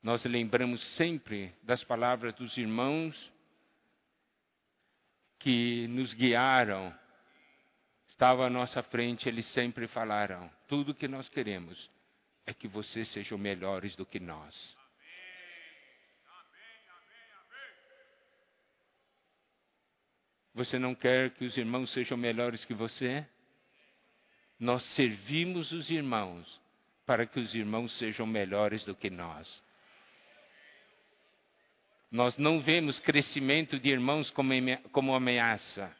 Nós 0.01 0.25
lembramos 0.25 0.81
sempre 0.95 1.53
das 1.61 1.83
palavras 1.83 2.35
dos 2.35 2.57
irmãos 2.57 3.33
que 5.41 5.89
nos 5.89 6.15
guiaram, 6.15 6.97
estavam 8.07 8.47
à 8.47 8.51
nossa 8.51 8.81
frente, 8.81 9.29
eles 9.29 9.47
sempre 9.47 9.89
falaram: 9.89 10.49
tudo 10.69 10.95
que 10.95 11.09
nós 11.09 11.29
queremos 11.29 11.91
é 12.47 12.53
que 12.53 12.69
vocês 12.69 13.09
sejam 13.09 13.39
melhores 13.39 13.97
do 13.97 14.05
que 14.05 14.21
nós. 14.21 14.77
Você 20.55 20.79
não 20.79 20.95
quer 20.95 21.31
que 21.31 21.45
os 21.45 21.57
irmãos 21.57 21.91
sejam 21.91 22.17
melhores 22.17 22.65
que 22.65 22.75
você? 22.75 23.27
Nós 24.59 24.83
servimos 24.95 25.73
os 25.73 25.91
irmãos 25.91 26.61
para 27.05 27.27
que 27.27 27.41
os 27.41 27.55
irmãos 27.55 27.93
sejam 27.99 28.27
melhores 28.27 28.85
do 28.85 28.95
que 28.95 29.11
nós. 29.11 29.63
Nós 32.11 32.39
não 32.39 32.61
vemos 32.61 33.01
crescimento 33.01 33.79
de 33.81 33.91
irmãos 33.91 34.31
como, 34.31 35.15
ameaça, 35.15 35.95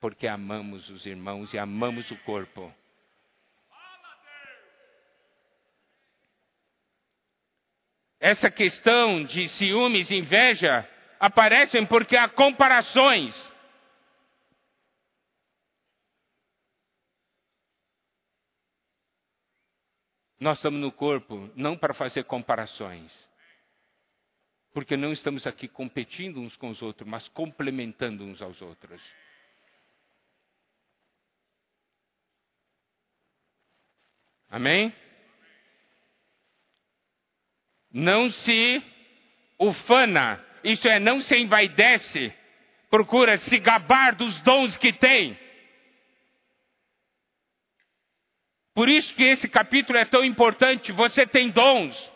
porque 0.00 0.26
amamos 0.26 0.90
os 0.90 1.06
irmãos 1.06 1.54
e 1.54 1.58
amamos 1.58 2.10
o 2.10 2.16
corpo. 2.24 2.74
Essa 8.20 8.50
questão 8.50 9.24
de 9.24 9.48
ciúmes 9.48 10.10
e 10.10 10.16
inveja 10.16 10.88
aparecem 11.18 11.84
porque 11.86 12.16
há 12.16 12.28
comparações. 12.28 13.34
Nós 20.38 20.58
estamos 20.58 20.80
no 20.80 20.92
corpo 20.92 21.50
não 21.56 21.76
para 21.76 21.92
fazer 21.94 22.24
comparações 22.24 23.30
porque 24.72 24.96
não 24.96 25.12
estamos 25.12 25.46
aqui 25.46 25.66
competindo 25.66 26.40
uns 26.40 26.56
com 26.56 26.70
os 26.70 26.80
outros, 26.80 27.08
mas 27.08 27.28
complementando 27.28 28.24
uns 28.24 28.40
aos 28.40 28.60
outros. 28.62 29.02
Amém? 34.48 34.94
Não 37.92 38.30
se 38.30 38.82
ufana, 39.58 40.44
isso 40.62 40.86
é, 40.88 40.98
não 41.00 41.20
se 41.20 41.36
envaidece, 41.36 42.32
procura 42.88 43.36
se 43.36 43.58
gabar 43.58 44.14
dos 44.14 44.40
dons 44.40 44.76
que 44.76 44.92
tem. 44.92 45.38
Por 48.74 48.88
isso 48.88 49.14
que 49.14 49.24
esse 49.24 49.48
capítulo 49.48 49.98
é 49.98 50.04
tão 50.04 50.24
importante. 50.24 50.92
Você 50.92 51.26
tem 51.26 51.50
dons, 51.50 52.12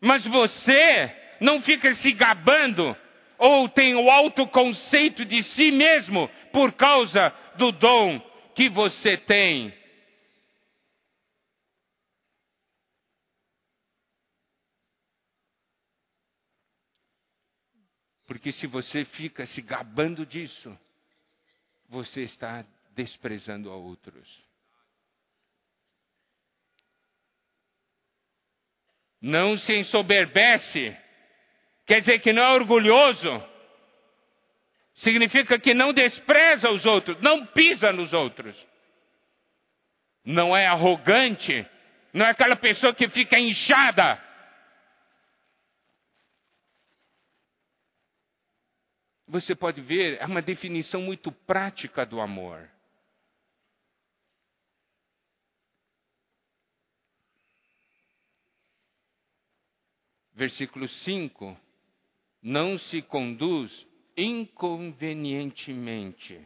mas 0.00 0.26
você 0.26 1.14
não 1.40 1.60
fica 1.60 1.92
se 1.94 2.12
gabando 2.12 2.96
ou 3.38 3.68
tem 3.68 3.94
o 3.94 4.10
autoconceito 4.10 5.24
de 5.24 5.42
si 5.42 5.70
mesmo 5.70 6.28
por 6.52 6.72
causa 6.72 7.32
do 7.56 7.70
dom 7.70 8.20
que 8.54 8.68
você 8.68 9.16
tem. 9.16 9.72
Porque 18.28 18.52
se 18.52 18.68
você 18.68 19.04
fica 19.04 19.44
se 19.44 19.60
gabando 19.60 20.24
disso, 20.24 20.78
você 21.88 22.22
está 22.22 22.64
desprezando 22.92 23.72
a 23.72 23.74
outros. 23.74 24.46
Não 29.20 29.56
se 29.56 29.76
ensoberbece 29.76 30.96
Quer 31.88 32.00
dizer 32.00 32.18
que 32.18 32.34
não 32.34 32.42
é 32.42 32.50
orgulhoso. 32.50 33.42
Significa 34.96 35.58
que 35.58 35.72
não 35.72 35.90
despreza 35.90 36.70
os 36.70 36.84
outros, 36.84 37.18
não 37.22 37.46
pisa 37.46 37.90
nos 37.92 38.12
outros. 38.12 38.54
Não 40.22 40.54
é 40.54 40.66
arrogante, 40.66 41.66
não 42.12 42.26
é 42.26 42.30
aquela 42.30 42.56
pessoa 42.56 42.92
que 42.92 43.08
fica 43.08 43.38
inchada. 43.38 44.22
Você 49.28 49.54
pode 49.54 49.80
ver, 49.82 50.18
é 50.20 50.26
uma 50.26 50.40
definição 50.40 51.02
muito 51.02 51.30
prática 51.30 52.06
do 52.06 52.18
amor. 52.18 52.66
Versículo 60.32 60.88
5: 60.88 61.54
Não 62.42 62.78
se 62.78 63.02
conduz 63.02 63.86
inconvenientemente. 64.16 66.40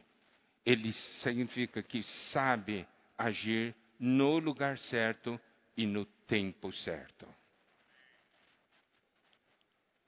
Ele 0.67 0.93
significa 0.93 1.85
que 1.85 2.03
sabe 2.03 2.85
agir 3.17 3.77
no 3.99 4.39
lugar 4.39 4.77
certo 4.79 5.41
e 5.77 5.87
no 5.87 6.05
tempo 6.27 6.73
certo. 6.73 7.29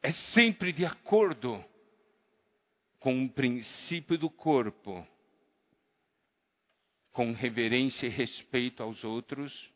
É 0.02 0.10
sempre 0.10 0.72
de 0.72 0.84
acordo 0.84 1.64
com 3.04 3.22
o 3.22 3.28
princípio 3.28 4.16
do 4.16 4.30
corpo, 4.30 5.06
com 7.12 7.34
reverência 7.34 8.06
e 8.06 8.08
respeito 8.08 8.82
aos 8.82 9.04
outros, 9.04 9.70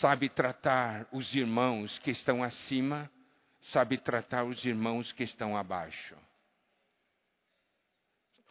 sabe 0.00 0.30
tratar 0.30 1.06
os 1.12 1.34
irmãos 1.34 1.98
que 1.98 2.10
estão 2.10 2.42
acima, 2.42 3.10
sabe 3.60 3.98
tratar 3.98 4.44
os 4.44 4.64
irmãos 4.64 5.12
que 5.12 5.22
estão 5.22 5.54
abaixo. 5.54 6.16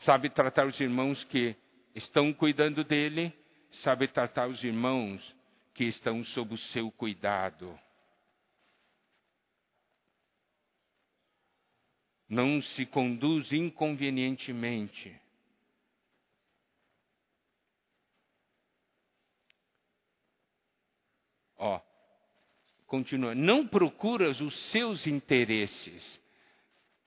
Sabe 0.02 0.30
tratar 0.30 0.68
os 0.68 0.80
irmãos 0.80 1.24
que 1.24 1.56
estão 1.96 2.32
cuidando 2.32 2.84
dele, 2.84 3.34
sabe 3.82 4.08
tratar 4.08 4.48
os 4.50 4.64
irmãos 4.64 5.36
que 5.74 5.86
estão 5.86 6.24
sob 6.26 6.54
o 6.54 6.58
seu 6.58 6.92
cuidado. 6.92 7.76
Não 12.30 12.62
se 12.62 12.86
conduz 12.86 13.52
inconvenientemente. 13.52 15.20
Ó, 21.58 21.82
continua. 22.86 23.34
Não 23.34 23.68
procuras 23.68 24.40
os 24.40 24.54
seus 24.70 25.08
interesses. 25.08 26.20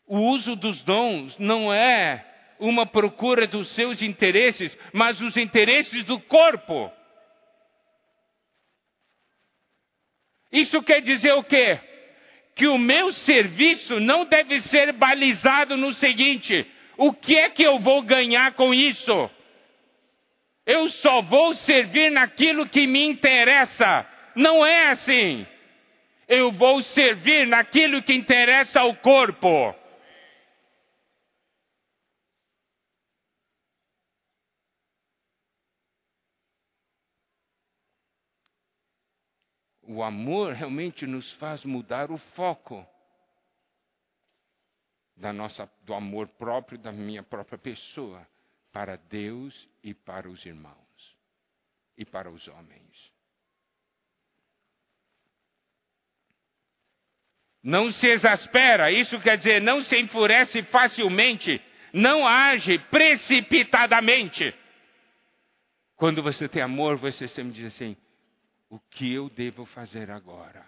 O 0.05 0.19
uso 0.19 0.57
dos 0.57 0.83
dons 0.83 1.39
não 1.39 1.73
é 1.73 2.29
uma 2.59 2.85
procura 2.85 3.47
dos 3.47 3.69
seus 3.69 4.03
interesses, 4.03 4.77
mas 4.93 5.21
os 5.21 5.37
interesses 5.37 6.05
do 6.05 6.21
corpo. 6.21 6.93
Isso 10.51 10.83
quer 10.83 11.01
dizer 11.01 11.33
o 11.33 11.45
quê? 11.45 11.92
Que 12.55 12.67
o 12.67 12.79
meu 12.79 13.13
serviço 13.13 13.99
não 13.99 14.25
deve 14.25 14.61
ser 14.63 14.93
balizado 14.93 15.77
no 15.77 15.93
seguinte: 15.95 16.67
o 16.97 17.13
que 17.13 17.37
é 17.37 17.49
que 17.51 17.63
eu 17.63 17.79
vou 17.79 18.03
ganhar 18.03 18.53
com 18.53 18.75
isso? 18.75 19.31
Eu 20.67 20.89
só 20.89 21.23
vou 21.23 21.55
servir 21.55 22.11
naquilo 22.11 22.69
que 22.69 22.87
me 22.87 23.05
interessa. 23.05 24.07
Não 24.35 24.65
é 24.65 24.89
assim. 24.91 25.47
Eu 26.29 26.53
vou 26.53 26.81
servir 26.83 27.47
naquilo 27.47 28.03
que 28.03 28.15
interessa 28.15 28.81
ao 28.81 28.95
corpo. 28.95 29.75
O 39.93 40.03
amor 40.03 40.55
realmente 40.55 41.07
nos 41.07 41.31
faz 41.33 41.65
mudar 41.65 42.11
o 42.11 42.17
foco 42.17 42.87
da 45.15 45.33
nossa, 45.33 45.71
do 45.83 45.93
amor 45.93 46.29
próprio 46.29 46.79
da 46.79 46.91
minha 46.91 47.23
própria 47.23 47.59
pessoa 47.59 48.27
para 48.73 48.97
Deus 48.97 49.69
e 49.83 49.93
para 49.93 50.29
os 50.29 50.45
irmãos 50.47 51.17
e 51.97 52.05
para 52.05 52.31
os 52.31 52.49
homens. 52.49 53.13
Não 57.63 57.93
se 57.93 58.09
exaspera, 58.09 58.91
isso 58.91 59.21
quer 59.21 59.37
dizer, 59.37 59.61
não 59.61 59.85
se 59.85 59.97
enfurece 60.01 60.63
facilmente, 60.65 61.63
não 61.93 62.27
age 62.27 62.79
precipitadamente. 62.91 64.53
Quando 65.95 66.23
você 66.23 66.49
tem 66.49 66.63
amor, 66.63 66.97
você 66.97 67.29
sempre 67.29 67.53
diz 67.53 67.67
assim: 67.67 67.97
o 68.73 68.81
que 68.81 69.13
eu 69.13 69.29
devo 69.29 69.67
fazer 69.67 70.11
agora. 70.11 70.67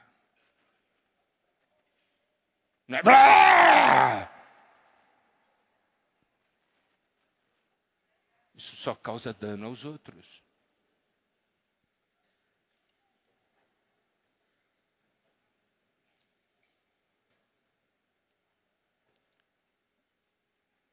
É... 2.90 4.28
Isso 8.54 8.76
só 8.76 8.94
causa 8.94 9.32
dano 9.32 9.68
aos 9.68 9.86
outros. 9.86 10.44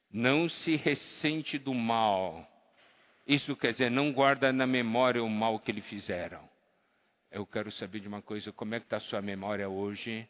Não 0.09 0.47
se 0.47 0.77
ressente 0.77 1.59
do 1.59 1.73
mal. 1.73 2.47
Isso 3.27 3.53
quer 3.57 3.73
dizer, 3.73 3.91
não 3.91 4.13
guarda 4.13 4.53
na 4.53 4.65
memória 4.65 5.21
o 5.21 5.29
mal 5.29 5.59
que 5.59 5.73
lhe 5.73 5.81
fizeram. 5.81 6.50
Eu 7.31 7.45
quero 7.45 7.71
saber 7.71 8.01
de 8.01 8.07
uma 8.09 8.21
coisa: 8.21 8.51
como 8.51 8.75
é 8.75 8.79
que 8.79 8.85
está 8.85 8.97
a 8.97 9.01
sua 9.01 9.21
memória 9.21 9.69
hoje, 9.69 10.27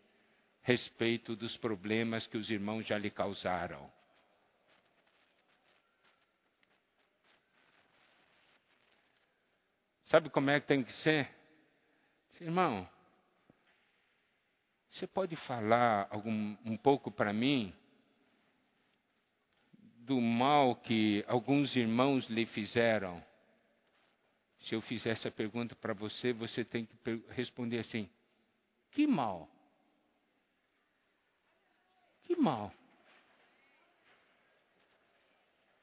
respeito 0.62 1.36
dos 1.36 1.58
problemas 1.58 2.28
que 2.28 2.38
os 2.38 2.49
irmãos 2.49 2.86
já 2.86 2.97
lhe 2.97 3.10
causaram? 3.10 3.91
Sabe 10.06 10.30
como 10.30 10.49
é 10.49 10.60
que 10.60 10.68
tem 10.68 10.84
que 10.84 10.93
ser? 10.93 11.30
Irmão, 12.39 12.88
você 14.91 15.08
pode 15.08 15.36
falar 15.38 16.08
algum, 16.10 16.58
um 16.66 16.76
pouco 16.76 17.10
para 17.10 17.32
mim 17.32 17.74
do 19.99 20.20
mal 20.20 20.76
que 20.76 21.24
alguns 21.28 21.76
irmãos 21.76 22.28
lhe 22.30 22.45
fizeram? 22.47 23.24
Se 24.64 24.76
eu 24.76 24.82
fizer 24.82 25.12
essa 25.12 25.32
pergunta 25.32 25.76
para 25.76 25.93
você, 25.93 26.34
você 26.34 26.64
tem 26.64 26.86
que 26.86 26.95
responder 27.30 27.80
assim: 27.80 28.09
que 28.91 29.07
mal? 29.07 29.49
Que 32.24 32.36
mal? 32.36 32.72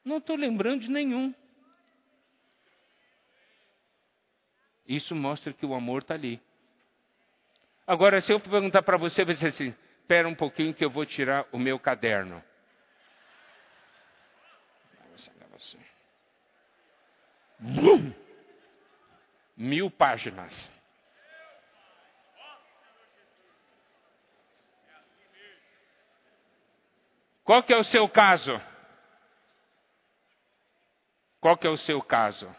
Não 0.03 0.17
estou 0.17 0.35
lembrando 0.35 0.81
de 0.81 0.89
nenhum. 0.89 1.33
Isso 4.87 5.13
mostra 5.13 5.53
que 5.53 5.65
o 5.65 5.75
amor 5.75 6.01
está 6.01 6.15
ali. 6.15 6.41
Agora, 7.85 8.21
se 8.21 8.31
eu 8.31 8.39
perguntar 8.39 8.81
para 8.81 8.97
você, 8.97 9.25
você 9.25 9.47
assim: 9.47 9.75
espera 9.99 10.27
um 10.27 10.35
pouquinho 10.35 10.73
que 10.73 10.83
eu 10.83 10.89
vou 10.89 11.05
tirar 11.05 11.45
o 11.51 11.59
meu 11.59 11.77
caderno. 11.77 12.43
Bum! 17.59 18.28
Mil 19.59 19.91
páginas. 19.91 20.71
Qual 27.43 27.61
que 27.63 27.73
é 27.73 27.77
o 27.77 27.83
seu 27.83 28.07
caso? 28.07 28.61
Qual 31.41 31.57
que 31.57 31.67
é 31.67 31.69
o 31.69 31.77
seu 31.77 32.01
caso? 32.01 32.49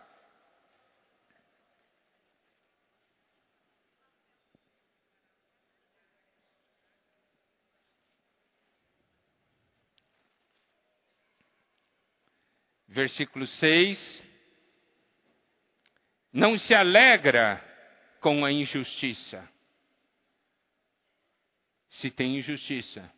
Versículo 12.88 13.46
6 13.46 14.29
não 16.32 16.56
se 16.58 16.74
alegra 16.74 17.62
com 18.20 18.44
a 18.44 18.52
injustiça. 18.52 19.48
Se 21.88 22.10
tem 22.10 22.38
injustiça, 22.38 23.10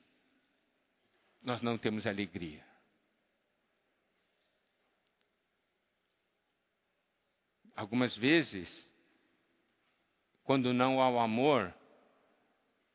nós 1.42 1.60
não 1.60 1.76
temos 1.76 2.06
alegria. 2.06 2.64
Algumas 7.74 8.16
vezes, 8.16 8.86
quando 10.44 10.72
não 10.72 11.00
há 11.00 11.10
o 11.10 11.18
amor, 11.18 11.74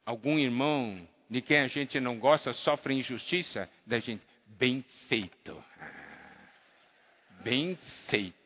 algum 0.05 0.39
irmão 0.39 1.07
de 1.29 1.41
quem 1.41 1.59
a 1.59 1.67
gente 1.67 1.99
não 1.99 2.19
gosta 2.19 2.53
sofre 2.53 2.93
injustiça, 2.93 3.69
da 3.85 3.99
gente, 3.99 4.25
bem 4.45 4.81
feito. 5.07 5.63
Bem 7.43 7.75
feito. 8.07 8.36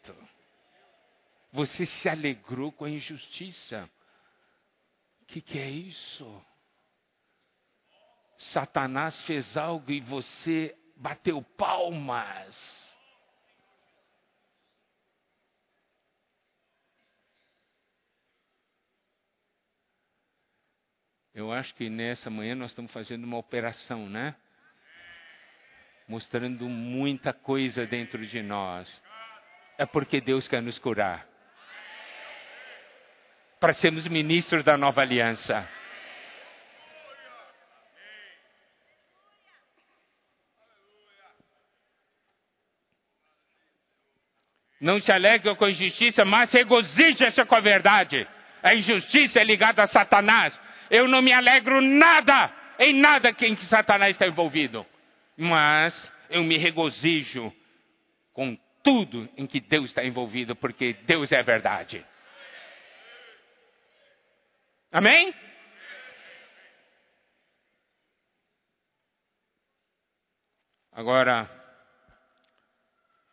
Você 1.51 1.85
se 1.85 2.07
alegrou 2.07 2.71
com 2.71 2.85
a 2.85 2.89
injustiça. 2.89 3.89
O 5.21 5.25
que, 5.25 5.41
que 5.41 5.59
é 5.59 5.69
isso? 5.69 6.45
Satanás 8.37 9.21
fez 9.23 9.55
algo 9.55 9.91
e 9.91 9.99
você 9.99 10.75
bateu 10.95 11.41
palmas. 11.41 12.81
Eu 21.33 21.51
acho 21.51 21.73
que 21.75 21.89
nessa 21.89 22.29
manhã 22.29 22.55
nós 22.55 22.71
estamos 22.71 22.91
fazendo 22.91 23.23
uma 23.23 23.37
operação, 23.37 24.09
né? 24.09 24.35
Mostrando 26.07 26.67
muita 26.67 27.31
coisa 27.31 27.85
dentro 27.85 28.25
de 28.25 28.41
nós. 28.41 29.01
É 29.77 29.85
porque 29.85 30.19
Deus 30.19 30.47
quer 30.47 30.61
nos 30.61 30.77
curar. 30.77 31.30
Para 33.61 33.73
sermos 33.73 34.07
ministros 34.07 34.63
da 34.63 34.75
nova 34.75 35.01
aliança. 35.01 35.69
Não 44.79 44.99
se 44.99 45.11
alegre 45.11 45.55
com 45.55 45.65
a 45.65 45.69
injustiça, 45.69 46.25
mas 46.25 46.51
regozija-se 46.51 47.45
com 47.45 47.53
a 47.53 47.59
verdade. 47.59 48.27
A 48.63 48.73
injustiça 48.73 49.39
é 49.39 49.43
ligada 49.43 49.83
a 49.83 49.87
Satanás. 49.87 50.59
Eu 50.89 51.07
não 51.07 51.21
me 51.21 51.31
alegro 51.31 51.79
nada, 51.81 52.51
em 52.79 52.99
nada 52.99 53.29
em 53.29 53.55
que 53.55 53.65
Satanás 53.65 54.13
está 54.13 54.25
envolvido. 54.25 54.83
Mas 55.37 56.11
eu 56.31 56.43
me 56.43 56.57
regozijo 56.57 57.53
com 58.33 58.57
tudo 58.81 59.29
em 59.37 59.45
que 59.45 59.59
Deus 59.59 59.85
está 59.85 60.03
envolvido, 60.03 60.55
porque 60.55 60.93
Deus 61.05 61.31
é 61.31 61.39
a 61.39 61.43
verdade. 61.43 62.03
Amém? 64.91 65.33
Agora, 70.91 71.49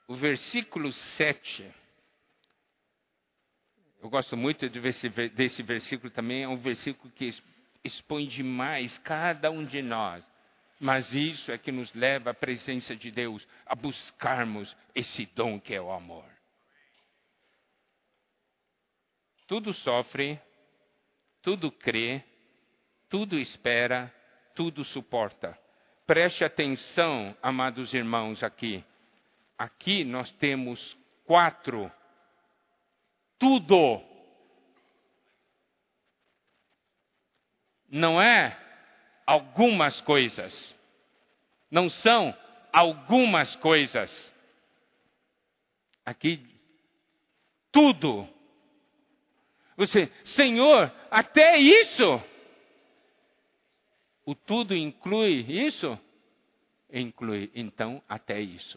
o 0.06 0.14
versículo 0.14 0.92
7. 0.92 1.74
Eu 4.00 4.08
gosto 4.08 4.36
muito 4.36 4.68
desse 4.68 5.62
versículo 5.64 6.10
também, 6.12 6.44
é 6.44 6.48
um 6.48 6.56
versículo 6.56 7.12
que 7.12 7.34
expõe 7.82 8.28
demais 8.28 8.96
cada 8.98 9.50
um 9.50 9.64
de 9.64 9.82
nós. 9.82 10.24
Mas 10.78 11.12
isso 11.12 11.50
é 11.50 11.58
que 11.58 11.72
nos 11.72 11.92
leva 11.92 12.30
à 12.30 12.34
presença 12.34 12.94
de 12.94 13.10
Deus, 13.10 13.46
a 13.66 13.74
buscarmos 13.74 14.76
esse 14.94 15.26
dom 15.26 15.60
que 15.60 15.74
é 15.74 15.80
o 15.80 15.90
amor. 15.90 16.24
Tudo 19.48 19.74
sofre, 19.74 20.40
tudo 21.42 21.70
crê, 21.70 22.22
tudo 23.08 23.38
espera, 23.38 24.12
tudo 24.54 24.84
suporta. 24.84 25.58
Preste 26.06 26.44
atenção, 26.44 27.36
amados 27.42 27.92
irmãos, 27.92 28.42
aqui. 28.42 28.84
Aqui 29.58 30.04
nós 30.04 30.30
temos 30.32 30.96
quatro. 31.24 31.92
Tudo. 33.38 34.02
Não 37.88 38.20
é 38.20 38.58
algumas 39.26 40.00
coisas. 40.00 40.74
Não 41.70 41.90
são 41.90 42.34
algumas 42.72 43.54
coisas. 43.56 44.34
Aqui, 46.04 46.42
tudo. 47.70 48.28
Você, 49.78 50.10
Senhor, 50.24 50.92
até 51.08 51.56
isso. 51.56 52.20
O 54.26 54.34
tudo 54.34 54.74
inclui 54.74 55.46
isso? 55.48 55.96
Inclui, 56.92 57.48
então, 57.54 58.02
até 58.08 58.40
isso. 58.40 58.76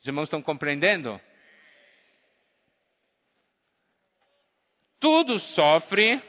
Os 0.00 0.06
irmãos 0.06 0.24
estão 0.24 0.40
compreendendo? 0.40 1.20
Tudo 5.00 5.40
sofre, 5.40 6.22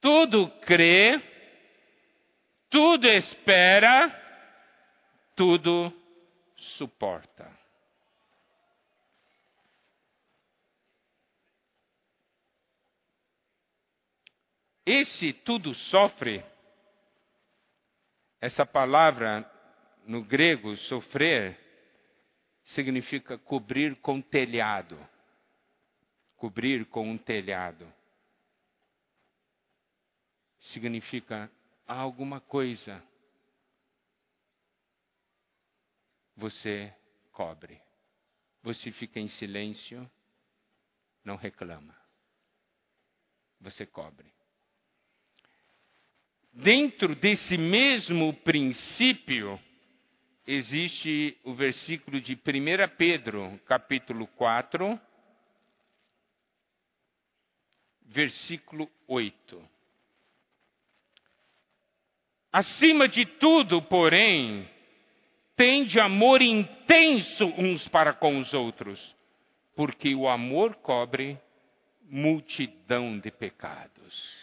tudo 0.00 0.48
crê, 0.62 1.20
tudo 2.70 3.06
espera, 3.06 4.08
tudo 5.36 5.92
suporta. 6.56 7.61
Esse 14.84 15.32
tudo 15.32 15.72
sofre, 15.74 16.44
essa 18.40 18.66
palavra 18.66 19.48
no 20.04 20.24
grego, 20.24 20.76
sofrer, 20.76 21.58
significa 22.64 23.38
cobrir 23.38 23.96
com 24.00 24.20
telhado. 24.20 24.98
Cobrir 26.36 26.84
com 26.86 27.08
um 27.08 27.16
telhado. 27.16 27.92
Significa 30.72 31.50
alguma 31.86 32.40
coisa. 32.40 33.00
Você 36.34 36.92
cobre. 37.30 37.80
Você 38.62 38.90
fica 38.90 39.20
em 39.20 39.28
silêncio, 39.28 40.10
não 41.24 41.36
reclama. 41.36 41.96
Você 43.60 43.86
cobre. 43.86 44.32
Dentro 46.52 47.14
desse 47.14 47.56
mesmo 47.56 48.34
princípio, 48.34 49.58
existe 50.46 51.38
o 51.44 51.54
versículo 51.54 52.20
de 52.20 52.34
1 52.34 52.38
Pedro, 52.94 53.58
capítulo 53.64 54.26
4, 54.26 55.00
versículo 58.02 58.90
8. 59.08 59.66
Acima 62.52 63.08
de 63.08 63.24
tudo, 63.24 63.80
porém, 63.80 64.68
tende 65.56 65.98
amor 65.98 66.42
intenso 66.42 67.46
uns 67.56 67.88
para 67.88 68.12
com 68.12 68.38
os 68.38 68.52
outros, 68.52 69.16
porque 69.74 70.14
o 70.14 70.28
amor 70.28 70.74
cobre 70.74 71.40
multidão 72.02 73.18
de 73.18 73.30
pecados. 73.30 74.41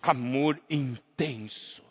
Amor 0.00 0.62
intenso. 0.68 1.84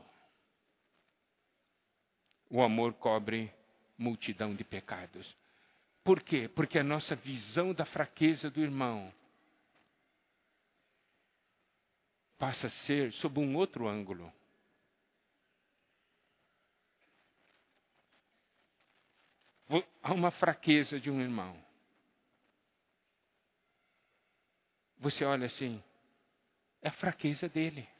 O 2.50 2.62
amor 2.62 2.94
cobre 2.94 3.54
multidão 3.98 4.56
de 4.56 4.64
pecados. 4.64 5.36
Por 6.04 6.22
quê? 6.22 6.48
Porque 6.48 6.80
a 6.80 6.84
nossa 6.84 7.16
visão 7.16 7.74
da 7.74 7.86
fraqueza 7.86 8.50
do 8.50 8.62
irmão 8.62 9.14
passa 12.38 12.68
a 12.68 12.70
ser 12.70 13.12
sob 13.14 13.40
um 13.40 13.56
outro 13.56 13.88
ângulo. 13.88 14.32
Há 20.02 20.14
uma 20.14 20.32
fraqueza 20.32 21.02
de 21.02 21.12
um 21.12 21.20
irmão. 21.20 21.62
Você 25.00 25.26
olha 25.26 25.48
assim, 25.48 25.84
é 26.82 26.88
a 26.88 26.94
fraqueza 26.94 27.50
dele 27.50 27.97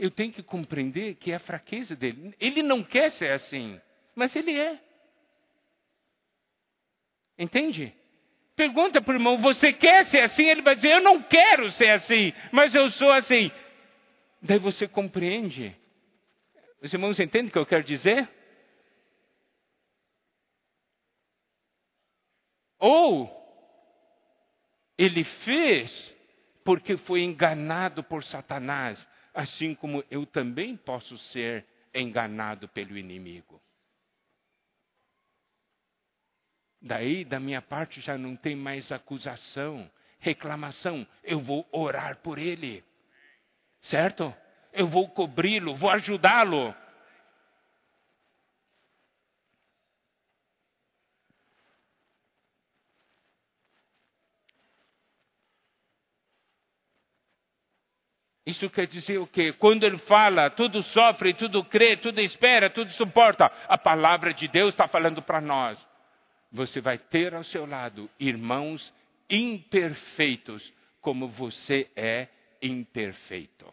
eu 0.00 0.10
tenho 0.10 0.32
que 0.32 0.42
compreender 0.42 1.16
que 1.16 1.30
é 1.30 1.34
a 1.34 1.40
fraqueza 1.40 1.94
dele. 1.94 2.34
Ele 2.40 2.62
não 2.62 2.82
quer 2.82 3.12
ser 3.12 3.32
assim, 3.32 3.78
mas 4.14 4.34
ele 4.34 4.58
é. 4.58 4.80
Entende? 7.38 7.94
Pergunta 8.56 9.02
para 9.02 9.12
o 9.12 9.16
irmão: 9.16 9.36
você 9.36 9.74
quer 9.74 10.06
ser 10.06 10.20
assim? 10.20 10.44
Ele 10.44 10.62
vai 10.62 10.74
dizer: 10.74 10.90
eu 10.90 11.02
não 11.02 11.22
quero 11.22 11.70
ser 11.72 11.90
assim, 11.90 12.32
mas 12.50 12.74
eu 12.74 12.90
sou 12.90 13.12
assim. 13.12 13.52
Daí 14.40 14.58
você 14.58 14.88
compreende. 14.88 15.76
Os 16.80 16.90
irmãos 16.94 17.20
entendem 17.20 17.50
o 17.50 17.52
que 17.52 17.58
eu 17.58 17.66
quero 17.66 17.84
dizer? 17.84 18.26
Ou 22.78 23.28
ele 24.96 25.24
fez 25.24 26.14
porque 26.64 26.96
foi 26.96 27.22
enganado 27.22 28.02
por 28.02 28.24
Satanás 28.24 29.06
assim 29.34 29.74
como 29.74 30.04
eu 30.10 30.26
também 30.26 30.76
posso 30.76 31.16
ser 31.18 31.64
enganado 31.94 32.68
pelo 32.68 32.96
inimigo. 32.96 33.60
Daí, 36.82 37.24
da 37.24 37.38
minha 37.38 37.60
parte, 37.60 38.00
já 38.00 38.16
não 38.16 38.34
tem 38.34 38.56
mais 38.56 38.90
acusação, 38.90 39.90
reclamação. 40.18 41.06
Eu 41.22 41.40
vou 41.40 41.68
orar 41.70 42.16
por 42.18 42.38
ele. 42.38 42.82
Certo? 43.82 44.34
Eu 44.72 44.86
vou 44.86 45.08
cobri-lo, 45.08 45.76
vou 45.76 45.90
ajudá-lo. 45.90 46.74
Isso 58.50 58.68
quer 58.68 58.86
dizer 58.86 59.18
o 59.18 59.26
quê? 59.26 59.52
Quando 59.52 59.84
ele 59.84 59.98
fala, 59.98 60.50
tudo 60.50 60.82
sofre, 60.82 61.32
tudo 61.34 61.64
crê, 61.64 61.96
tudo 61.96 62.20
espera, 62.20 62.68
tudo 62.68 62.90
suporta. 62.92 63.46
A 63.68 63.78
palavra 63.78 64.34
de 64.34 64.48
Deus 64.48 64.70
está 64.70 64.88
falando 64.88 65.22
para 65.22 65.40
nós. 65.40 65.78
você 66.52 66.80
vai 66.80 66.98
ter 66.98 67.32
ao 67.32 67.44
seu 67.44 67.64
lado 67.64 68.10
irmãos 68.18 68.92
imperfeitos, 69.28 70.72
como 71.00 71.28
você 71.28 71.88
é 71.94 72.26
imperfeito. 72.60 73.72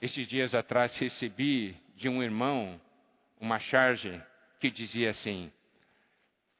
Esses 0.00 0.26
dias 0.26 0.54
atrás 0.54 0.96
recebi 0.96 1.76
de 1.94 2.08
um 2.08 2.22
irmão 2.22 2.80
uma 3.38 3.58
charge 3.58 4.18
que 4.58 4.70
dizia 4.70 5.10
assim: 5.10 5.52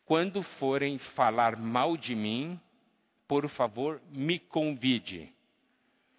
quando 0.05 0.43
forem 0.43 0.99
falar 0.99 1.57
mal 1.57 1.97
de 1.97 2.15
mim, 2.15 2.61
por 3.31 3.49
favor, 3.49 4.03
me 4.11 4.41
convide, 4.41 5.33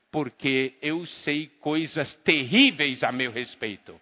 porque 0.10 0.78
eu 0.82 1.06
sei 1.06 1.48
coisas 1.60 2.16
terríveis 2.24 3.04
a 3.04 3.12
meu 3.12 3.34
respeito. 3.34 4.00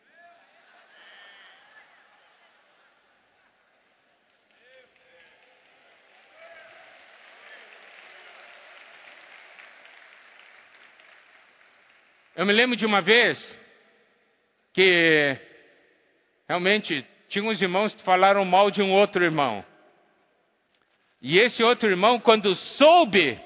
Eu 12.35 12.45
me 12.45 12.53
lembro 12.53 12.75
de 12.75 12.85
uma 12.85 13.01
vez 13.01 13.59
que 14.71 15.35
realmente 16.47 17.03
tinha 17.27 17.43
uns 17.43 17.59
irmãos 17.59 17.95
que 17.95 18.03
falaram 18.03 18.45
mal 18.45 18.69
de 18.69 18.83
um 18.83 18.93
outro 18.93 19.23
irmão. 19.23 19.65
E 21.21 21.37
esse 21.37 21.61
outro 21.61 21.89
irmão, 21.89 22.19
quando 22.19 22.55
soube, 22.55 23.39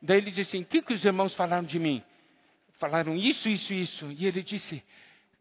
daí 0.00 0.18
ele 0.18 0.30
disse 0.30 0.56
assim: 0.56 0.62
O 0.62 0.66
que, 0.66 0.82
que 0.82 0.92
os 0.92 1.04
irmãos 1.04 1.34
falaram 1.34 1.64
de 1.64 1.78
mim? 1.78 2.02
Falaram 2.78 3.16
isso, 3.16 3.48
isso, 3.48 3.72
isso. 3.72 4.12
E 4.12 4.26
ele 4.26 4.42
disse: 4.42 4.82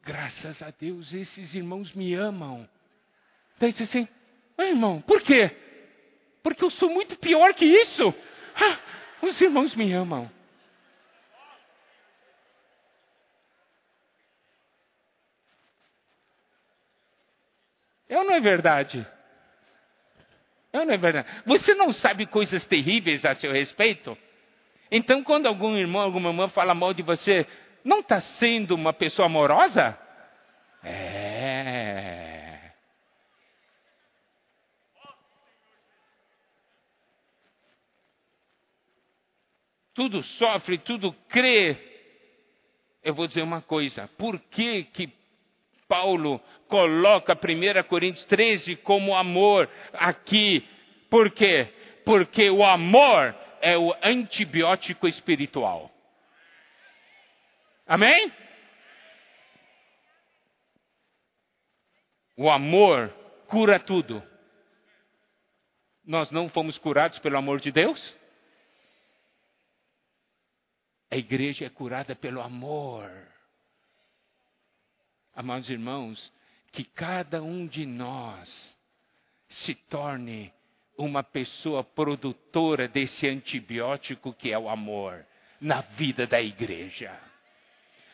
Graças 0.04 0.62
a 0.62 0.72
Deus, 0.72 1.14
esses 1.14 1.54
irmãos 1.54 1.94
me 1.94 2.14
amam. 2.14 2.70
Daí 3.60 3.72
disse 3.72 3.84
assim: 3.84 4.08
irmão, 4.60 5.02
por 5.02 5.22
quê? 5.22 5.52
Porque 6.44 6.64
eu 6.64 6.70
sou 6.70 6.90
muito 6.90 7.18
pior 7.18 7.54
que 7.54 7.66
isso. 7.66 8.14
Ah, 8.56 8.80
os 9.22 9.40
irmãos 9.42 9.76
me 9.76 9.92
amam. 9.92 10.32
Eu 18.08 18.24
não 18.24 18.36
é 18.36 18.40
verdade. 18.40 19.06
Eu 20.76 20.86
não 20.86 20.94
é 20.94 20.98
verdade. 20.98 21.28
Você 21.46 21.74
não 21.74 21.94
sabe 21.94 22.26
coisas 22.26 22.68
terríveis 22.68 23.24
a 23.24 23.34
seu 23.36 23.50
respeito? 23.52 24.18
Então, 24.92 25.24
quando 25.24 25.46
algum 25.46 25.74
irmão, 25.78 26.02
alguma 26.02 26.30
irmã 26.30 26.50
fala 26.50 26.76
mal 26.76 26.94
de 26.94 27.02
você, 27.02 27.48
não 27.82 28.02
está 28.02 28.20
sendo 28.20 28.76
uma 28.76 28.92
pessoa 28.92 29.28
amorosa? 29.28 29.98
É. 30.84 32.72
Tudo 39.94 40.22
sofre, 40.24 40.78
tudo 40.78 41.14
crê. 41.30 41.78
Eu 43.02 43.14
vou 43.14 43.28
dizer 43.28 43.44
uma 43.44 43.62
coisa: 43.62 44.10
por 44.18 44.38
que, 44.38 44.84
que 44.84 45.10
Paulo 45.88 46.42
coloca 46.68 47.34
1 47.34 47.84
Coríntios 47.88 48.26
13 48.26 48.76
como 48.78 49.16
amor 49.16 49.70
aqui. 49.94 50.68
Por 51.10 51.32
quê? 51.32 51.74
Porque 52.04 52.50
o 52.50 52.64
amor 52.64 53.36
é 53.62 53.78
o 53.78 53.94
antibiótico 54.04 55.08
espiritual. 55.08 55.92
Amém? 57.88 58.32
O 62.38 62.50
amor 62.50 63.10
cura 63.48 63.80
tudo. 63.80 64.22
Nós 66.04 66.30
não 66.32 66.50
fomos 66.50 66.78
curados 66.78 67.18
pelo 67.20 67.38
amor 67.38 67.60
de 67.60 67.72
Deus? 67.72 68.16
A 71.10 71.18
igreja 71.18 71.66
é 71.66 71.70
curada 71.70 72.16
pelo 72.16 72.42
amor. 72.42 73.10
Amados 75.34 75.70
irmãos, 75.70 76.32
que 76.76 76.84
cada 76.84 77.42
um 77.42 77.66
de 77.66 77.86
nós 77.86 78.76
se 79.48 79.74
torne 79.74 80.54
uma 80.98 81.24
pessoa 81.24 81.86
produtora 81.86 82.86
desse 82.86 83.26
antibiótico 83.30 84.34
que 84.34 84.52
é 84.52 84.60
o 84.60 84.68
amor 84.68 85.26
na 85.62 85.80
vida 85.80 86.28
da 86.28 86.42
igreja. 86.42 87.18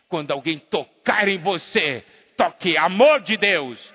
Quando 0.07 0.29
alguém 0.29 0.59
tocar 0.59 1.27
em 1.27 1.39
você, 1.39 2.05
toque 2.37 2.77
amor 2.77 3.21
de 3.21 3.35
Deus. 3.35 3.93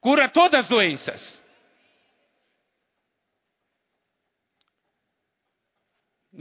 Cura 0.00 0.30
todas 0.30 0.60
as 0.60 0.68
doenças. 0.68 1.41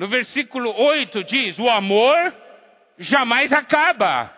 No 0.01 0.07
versículo 0.07 0.75
8 0.75 1.23
diz: 1.25 1.59
O 1.59 1.69
amor 1.69 2.35
jamais 2.97 3.53
acaba. 3.53 4.35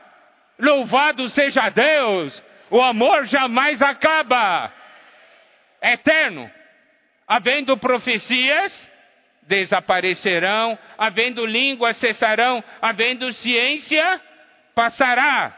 Louvado 0.59 1.29
seja 1.29 1.69
Deus, 1.69 2.43
o 2.69 2.81
amor 2.81 3.23
jamais 3.27 3.81
acaba. 3.81 4.73
É 5.79 5.93
eterno. 5.93 6.51
Havendo 7.25 7.77
profecias, 7.77 8.89
desaparecerão, 9.43 10.77
havendo 10.97 11.45
línguas 11.45 11.95
cessarão, 11.95 12.61
havendo 12.81 13.31
ciência, 13.31 14.21
passará. 14.75 15.57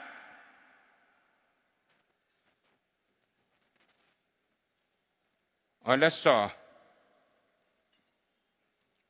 Olha 5.84 6.12
só. 6.12 6.52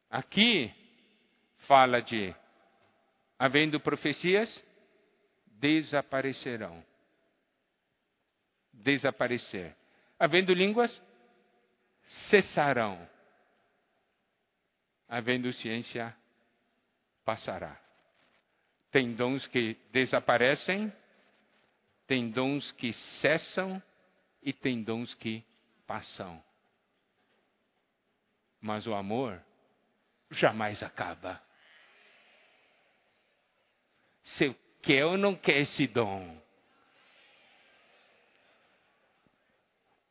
Aqui 0.10 0.85
fala 1.68 2.02
de 2.02 2.34
havendo 3.38 3.80
profecias, 3.80 4.64
desaparecerão. 5.46 6.84
Desaparecer. 8.74 9.76
Havendo 10.20 10.54
línguas, 10.54 11.02
cessarão. 12.30 13.08
Havendo 15.08 15.52
ciência, 15.54 16.16
passará. 17.24 17.80
Tem 18.92 19.14
dons 19.14 19.46
que 19.48 19.78
desaparecem, 19.92 20.92
tem 22.08 22.30
dons 22.30 22.72
que 22.74 22.94
cessam 22.94 23.82
e 24.42 24.54
tem 24.54 24.82
dons 24.82 25.14
que 25.16 25.44
passam. 25.86 26.44
Mas 28.62 28.88
o 28.88 28.96
amor 28.96 29.42
jamais 30.32 30.82
acaba. 30.82 31.45
Você 34.26 34.56
quer 34.82 35.06
ou 35.06 35.18
não 35.18 35.36
quer 35.36 35.58
esse 35.58 35.86
dom? 35.86 36.36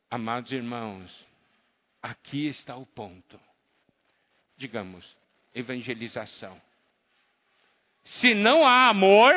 Amados 0.09 0.51
irmãos, 0.53 1.27
aqui 2.01 2.47
está 2.47 2.77
o 2.77 2.85
ponto. 2.85 3.39
Digamos, 4.55 5.17
evangelização. 5.53 6.59
Se 8.05 8.33
não 8.33 8.65
há 8.65 8.87
amor, 8.87 9.33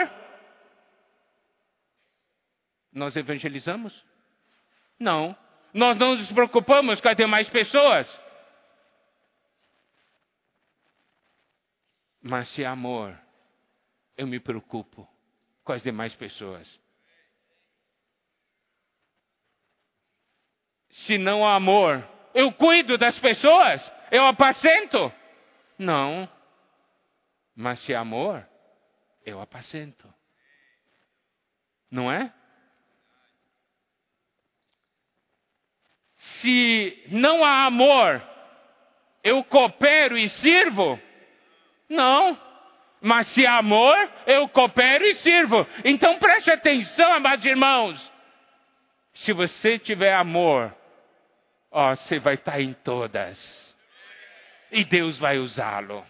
nós 2.93 3.17
evangelizamos? 3.17 4.05
Não. 4.97 5.37
Nós 5.75 5.99
não 5.99 6.15
nos 6.15 6.31
preocupamos 6.31 7.01
com 7.01 7.09
as 7.09 7.17
demais 7.17 7.51
pessoas. 7.51 8.09
Mas 12.23 12.49
se 12.51 12.65
há 12.65 12.71
amor, 12.71 13.19
eu 14.19 14.27
me 14.27 14.41
preocupo 14.41 15.09
com 15.63 15.73
as 15.73 15.83
demais 15.83 16.13
pessoas. 16.17 16.69
Se 20.91 21.17
não 21.17 21.47
há 21.47 21.55
amor, 21.55 22.07
eu 22.35 22.53
cuido 22.53 22.99
das 22.99 23.19
pessoas, 23.21 23.93
eu 24.11 24.27
apacento. 24.27 25.13
Não. 25.79 26.29
Mas 27.55 27.79
se 27.81 27.95
há 27.95 28.01
amor, 28.01 28.45
eu 29.25 29.41
apacento. 29.41 30.13
Não 31.89 32.11
é? 32.11 32.35
Se 36.17 37.05
não 37.09 37.45
há 37.45 37.67
amor, 37.67 38.21
eu 39.23 39.45
coopero 39.45 40.19
e 40.19 40.29
sirvo. 40.29 41.01
Não. 41.89 42.48
Mas 43.01 43.29
se 43.29 43.47
há 43.47 43.59
amor, 43.59 43.97
eu 44.27 44.49
coopero 44.49 45.05
e 45.05 45.15
sirvo. 45.17 45.67
Então 45.85 46.19
preste 46.19 46.51
atenção, 46.51 47.13
amados 47.13 47.45
irmãos. 47.45 48.13
Se 49.15 49.33
você 49.33 49.79
tiver 49.79 50.15
amor, 50.15 50.75
ó, 51.71 51.95
você 51.95 52.19
vai 52.19 52.35
estar 52.35 52.61
em 52.61 52.73
todas. 52.73 53.77
E 54.71 54.85
Deus 54.85 55.19
vai 55.19 55.39
usá-lo. 55.39 56.05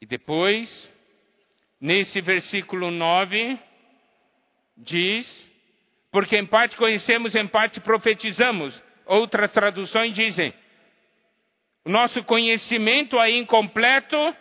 E 0.00 0.06
depois, 0.06 0.92
nesse 1.80 2.20
versículo 2.20 2.90
9, 2.90 3.56
diz 4.76 5.51
porque 6.12 6.36
em 6.36 6.44
parte 6.44 6.76
conhecemos, 6.76 7.34
em 7.34 7.46
parte 7.46 7.80
profetizamos. 7.80 8.80
Outras 9.06 9.50
traduções 9.50 10.14
dizem: 10.14 10.54
o 11.84 11.90
nosso 11.90 12.22
conhecimento 12.22 13.18
é 13.18 13.30
incompleto 13.30 14.36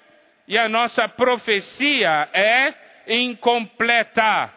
e 0.48 0.58
a 0.58 0.68
nossa 0.68 1.08
profecia 1.08 2.30
é 2.34 2.74
incompleta. 3.08 4.54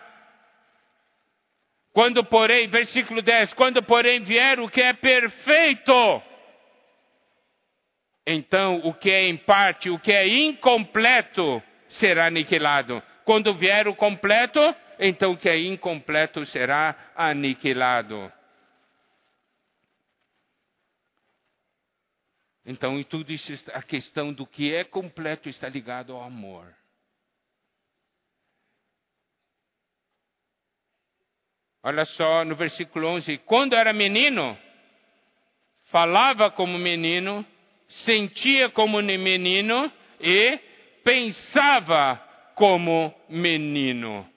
Quando 1.92 2.24
porém, 2.24 2.66
versículo 2.66 3.22
10, 3.22 3.54
quando 3.54 3.80
porém 3.80 4.20
vier 4.20 4.58
o 4.58 4.68
que 4.68 4.82
é 4.82 4.92
perfeito, 4.92 6.22
então 8.26 8.80
o 8.82 8.92
que 8.92 9.08
é 9.08 9.28
em 9.28 9.36
parte, 9.36 9.88
o 9.88 10.00
que 10.00 10.10
é 10.10 10.26
incompleto, 10.26 11.62
será 11.90 12.26
aniquilado. 12.26 13.00
Quando 13.24 13.54
vier 13.54 13.86
o 13.86 13.94
completo, 13.94 14.60
então 14.98 15.32
o 15.32 15.36
que 15.36 15.48
é 15.48 15.58
incompleto 15.58 16.44
será 16.46 17.12
aniquilado. 17.14 18.32
Então, 22.66 22.98
em 22.98 23.02
tudo 23.02 23.30
isso, 23.30 23.52
a 23.74 23.82
questão 23.82 24.32
do 24.32 24.46
que 24.46 24.74
é 24.74 24.84
completo 24.84 25.48
está 25.48 25.68
ligado 25.68 26.14
ao 26.14 26.22
amor. 26.22 26.74
Olha 31.82 32.06
só 32.06 32.42
no 32.44 32.56
versículo 32.56 33.06
11: 33.08 33.36
quando 33.38 33.74
era 33.74 33.92
menino, 33.92 34.56
falava 35.84 36.50
como 36.50 36.78
menino, 36.78 37.44
sentia 37.88 38.70
como 38.70 39.02
menino 39.02 39.92
e 40.18 40.58
pensava 41.04 42.16
como 42.54 43.14
menino. 43.28 44.33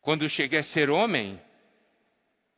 Quando 0.00 0.28
cheguei 0.28 0.60
a 0.60 0.62
ser 0.62 0.90
homem, 0.90 1.40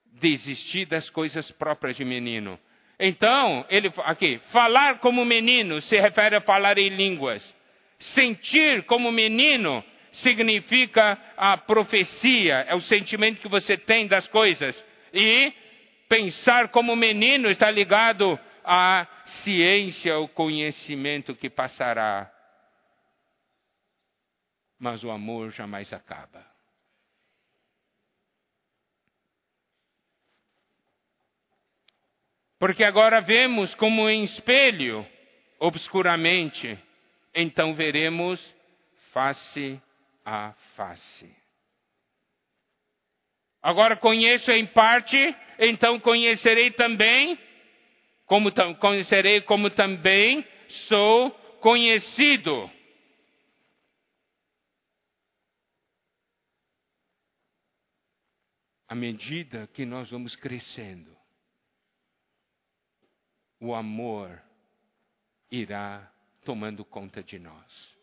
desistir 0.05 0.86
das 0.86 1.11
coisas 1.11 1.51
próprias 1.53 1.97
de 1.97 2.05
menino. 2.05 2.59
Então, 2.99 3.66
ele 3.68 3.93
aqui, 4.05 4.38
falar 4.51 4.99
como 4.99 5.24
menino 5.24 5.80
se 5.80 5.99
refere 5.99 6.36
a 6.36 6.40
falar 6.40 6.78
em 6.78 6.88
línguas. 6.88 7.43
Sentir 7.99 8.84
como 8.84 9.11
menino 9.11 9.84
significa 10.12 11.18
a 11.36 11.57
profecia, 11.57 12.64
é 12.68 12.74
o 12.74 12.80
sentimento 12.80 13.40
que 13.40 13.49
você 13.49 13.76
tem 13.76 14.07
das 14.07 14.28
coisas. 14.28 14.84
E 15.12 15.53
pensar 16.09 16.68
como 16.68 16.95
menino 16.95 17.51
está 17.51 17.70
ligado 17.70 18.38
à 18.64 19.07
ciência, 19.24 20.14
ao 20.14 20.28
conhecimento 20.28 21.34
que 21.34 21.49
passará. 21.49 22.30
Mas 24.78 25.03
o 25.03 25.11
amor 25.11 25.51
jamais 25.51 25.93
acaba. 25.93 26.51
Porque 32.63 32.85
agora 32.85 33.21
vemos 33.21 33.75
como 33.75 34.09
em 34.09 34.23
espelho, 34.23 35.05
obscuramente, 35.59 36.79
então 37.35 37.75
veremos 37.75 38.41
face 39.11 39.83
a 40.25 40.53
face. 40.77 41.29
Agora 43.61 43.97
conheço 43.97 44.53
em 44.53 44.65
parte, 44.65 45.17
então 45.59 45.99
conhecerei 45.99 46.71
também, 46.71 47.37
como 48.27 48.53
conhecerei 48.79 49.41
como 49.41 49.69
também 49.69 50.47
sou 50.69 51.33
conhecido. 51.61 52.71
À 58.87 58.95
medida 58.95 59.69
que 59.75 59.85
nós 59.85 60.13
vamos 60.13 60.37
crescendo, 60.37 61.22
o 63.63 63.77
amor 63.77 64.43
irá 65.49 66.13
tomando 66.45 66.85
conta 66.85 67.23
de 67.23 67.39
nós. 67.39 67.97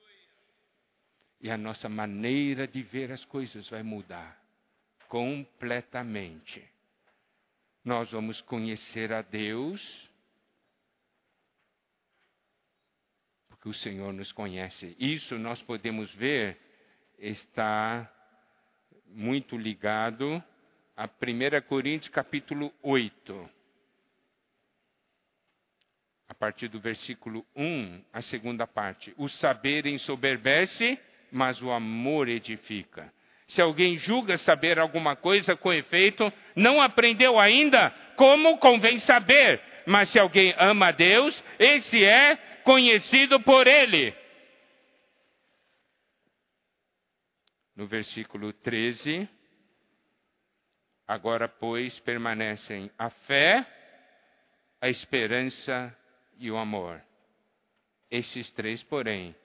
E 1.41 1.51
a 1.51 1.57
nossa 1.57 1.89
maneira 1.89 2.66
de 2.66 2.82
ver 2.82 3.12
as 3.12 3.26
coisas 3.26 3.68
vai 3.68 3.84
mudar 3.84 4.41
completamente. 5.10 6.66
Nós 7.84 8.10
vamos 8.12 8.39
conhecer 8.39 9.12
a 9.12 9.22
Deus, 9.22 10.10
porque 13.49 13.68
o 13.68 13.74
Senhor 13.74 14.14
nos 14.14 14.32
conhece. 14.32 14.95
Isso 14.97 15.38
nós 15.38 15.62
podemos 15.62 16.10
ver, 16.16 16.57
está 17.18 18.10
muito 19.07 19.57
ligado 19.57 20.41
a 20.95 21.03
1 21.03 21.68
Coríntios 21.68 22.07
capítulo 22.07 22.74
8 22.82 23.59
a 26.30 26.34
partir 26.36 26.67
do 26.67 26.80
versículo 26.80 27.43
1, 27.55 28.03
a 28.13 28.21
segunda 28.21 28.67
parte. 28.67 29.11
O 29.17 29.27
saber 29.27 29.88
ensoberbece, 29.88 30.99
mas 31.32 31.59
o 31.59 31.71
amor 31.71 32.30
edifica. 32.30 33.11
Se 33.47 33.59
alguém 33.59 33.97
julga 33.97 34.38
saber 34.38 34.77
alguma 34.77 35.15
coisa 35.15 35.55
com 35.57 35.73
efeito, 35.73 36.32
não 36.55 36.80
aprendeu 36.80 37.39
ainda 37.39 37.89
como 38.15 38.59
convém 38.59 38.99
saber. 38.99 39.59
Mas 39.88 40.09
se 40.09 40.19
alguém 40.19 40.53
ama 40.59 40.89
a 40.89 40.91
Deus, 40.91 41.43
esse 41.57 42.05
é 42.05 42.36
conhecido 42.63 43.39
por 43.39 43.65
ele. 43.65 44.13
No 47.75 47.88
versículo 47.88 48.53
13, 48.53 49.27
agora, 51.07 51.47
pois, 51.47 51.99
permanecem 52.01 52.91
a 52.99 53.09
fé, 53.09 53.65
a 54.80 54.89
esperança 54.89 55.97
e 56.39 56.49
o 56.49 56.57
amor. 56.57 57.03
Estes 58.09 58.49
três, 58.51 58.81
porém, 58.81 59.35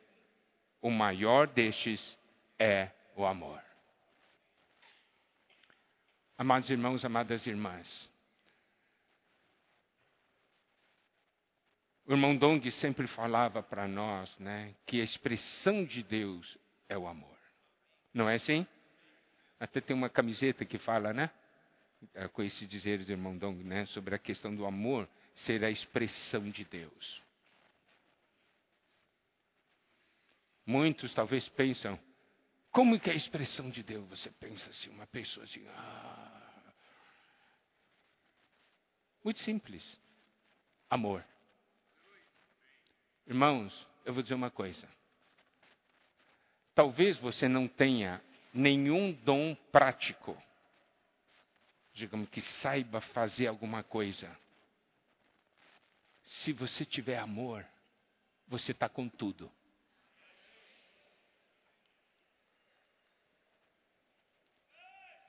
o 0.81 0.91
maior 0.91 1.47
destes 1.47 2.17
é 2.59 2.91
o 3.17 3.27
amor. 3.27 3.63
Amados 6.39 6.71
irmãos, 6.71 7.05
amadas 7.05 7.47
irmãs, 7.47 8.11
o 12.07 12.13
irmão 12.13 12.37
Dong 12.37 12.71
sempre 12.73 13.07
falava 13.07 13.63
para 13.63 13.87
nós 13.87 14.37
né, 14.39 14.75
que 14.87 15.01
a 15.01 15.05
expressão 15.05 15.85
de 15.85 16.03
Deus 16.03 16.59
é 16.89 16.97
o 16.97 17.07
amor. 17.07 17.37
Não 18.13 18.29
é 18.29 18.37
assim? 18.37 18.67
Até 19.59 19.81
tem 19.81 19.95
uma 19.95 20.09
camiseta 20.09 20.65
que 20.65 20.79
fala, 20.79 21.13
né? 21.13 21.31
Com 22.33 22.43
esse 22.43 22.67
dizer 22.67 23.05
do 23.05 23.11
irmão 23.11 23.37
Dong, 23.37 23.65
né? 23.65 23.87
Sobre 23.87 24.15
a 24.15 24.19
questão 24.19 24.55
do 24.55 24.67
amor 24.67 25.09
ser 25.35 25.65
a 25.65 25.71
expressão 25.71 26.51
de 26.51 26.65
Deus. 26.65 27.23
Muitos 30.67 31.13
talvez 31.13 31.49
pensam, 31.51 31.99
como 32.71 32.99
que 32.99 33.11
é 33.11 33.13
a 33.13 33.17
expressão 33.17 33.69
de 33.71 33.83
Deus? 33.83 34.09
Você 34.09 34.31
pensa 34.31 34.69
assim, 34.71 34.91
uma 34.91 35.07
pessoa 35.07 35.45
assim, 35.45 35.67
ah. 35.69 36.73
Muito 39.23 39.41
simples. 39.41 39.99
Amor. 40.89 41.25
Irmãos, 43.27 43.89
eu 44.05 44.13
vou 44.13 44.23
dizer 44.23 44.35
uma 44.35 44.51
coisa. 44.51 44.87
Talvez 46.75 47.17
você 47.19 47.49
não 47.49 47.67
tenha 47.67 48.23
nenhum 48.53 49.13
dom 49.13 49.55
prático, 49.73 50.37
digamos 51.93 52.29
que 52.29 52.41
saiba 52.41 53.01
fazer 53.01 53.47
alguma 53.47 53.83
coisa. 53.83 54.44
Se 56.25 56.53
você 56.53 56.85
tiver 56.85 57.19
amor, 57.19 57.65
você 58.49 58.73
está 58.73 58.89
com 58.89 59.09
tudo. 59.09 59.51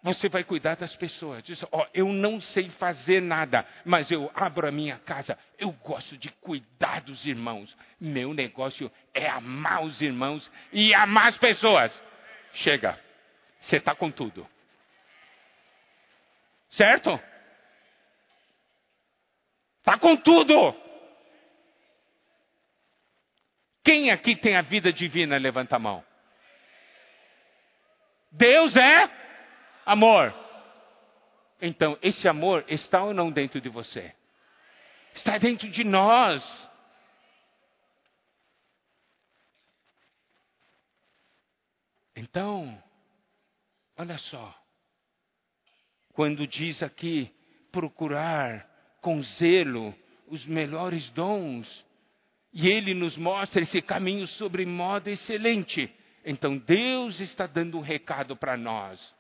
Você 0.06 0.30
vai 0.30 0.44
cuidar 0.44 0.76
das 0.76 0.96
pessoas. 0.96 1.42
Diz, 1.42 1.64
ó, 1.64 1.68
oh, 1.72 1.88
eu 1.92 2.06
não 2.14 2.40
sei 2.40 2.70
fazer 2.70 3.20
nada, 3.20 3.68
mas 3.84 4.12
eu 4.12 4.32
abro 4.36 4.68
a 4.68 4.72
minha 4.72 5.00
casa. 5.00 5.36
Eu 5.58 5.72
gosto 5.72 6.16
de 6.16 6.30
cuidar 6.34 7.02
dos 7.02 7.26
irmãos. 7.26 7.76
Meu 8.00 8.32
negócio 8.32 8.92
é 9.16 9.28
amar 9.28 9.84
os 9.84 10.00
irmãos 10.04 10.52
e 10.72 10.94
amar 10.94 11.30
as 11.30 11.38
pessoas. 11.40 11.92
Chega, 12.54 13.02
você 13.60 13.78
está 13.78 13.96
com 13.96 14.12
tudo. 14.12 14.48
Certo? 16.70 17.20
Está 19.80 19.98
com 19.98 20.16
tudo. 20.18 20.85
Quem 23.86 24.12
aqui 24.12 24.36
tem 24.36 24.58
a 24.58 24.62
vida 24.62 24.92
divina? 24.92 25.38
Levanta 25.38 25.78
a 25.78 25.80
mão. 25.80 26.04
Deus 28.32 28.76
é 28.76 29.10
amor. 29.86 30.34
Então, 31.62 31.98
esse 32.02 32.28
amor 32.28 32.66
está 32.68 33.02
ou 33.02 33.14
não 33.14 33.32
dentro 33.32 33.62
de 33.62 33.70
você? 33.70 34.14
está 35.16 35.38
dentro 35.38 35.70
de 35.70 35.84
nós. 35.84 36.70
Então, 42.16 42.82
olha 43.98 44.18
só, 44.18 44.56
quando 46.14 46.48
diz 46.48 46.82
aqui 46.82 47.34
procurar 47.72 48.70
com 49.02 49.22
zelo 49.22 49.94
os 50.28 50.46
melhores 50.46 51.10
dons, 51.10 51.85
e 52.56 52.70
ele 52.70 52.94
nos 52.94 53.18
mostra 53.18 53.62
esse 53.62 53.82
caminho 53.82 54.26
sobre 54.26 54.66
modo 54.66 55.10
excelente. 55.10 55.94
Então 56.24 56.58
Deus 56.58 57.20
está 57.20 57.46
dando 57.46 57.78
um 57.78 57.82
recado 57.82 58.34
para 58.38 58.56
nós. 58.56 59.14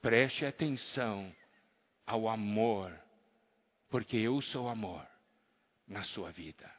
Preste 0.00 0.46
atenção 0.46 1.34
ao 2.06 2.28
amor, 2.28 2.96
porque 3.90 4.16
eu 4.16 4.40
sou 4.40 4.68
amor 4.68 5.04
na 5.88 6.04
sua 6.04 6.30
vida. 6.30 6.72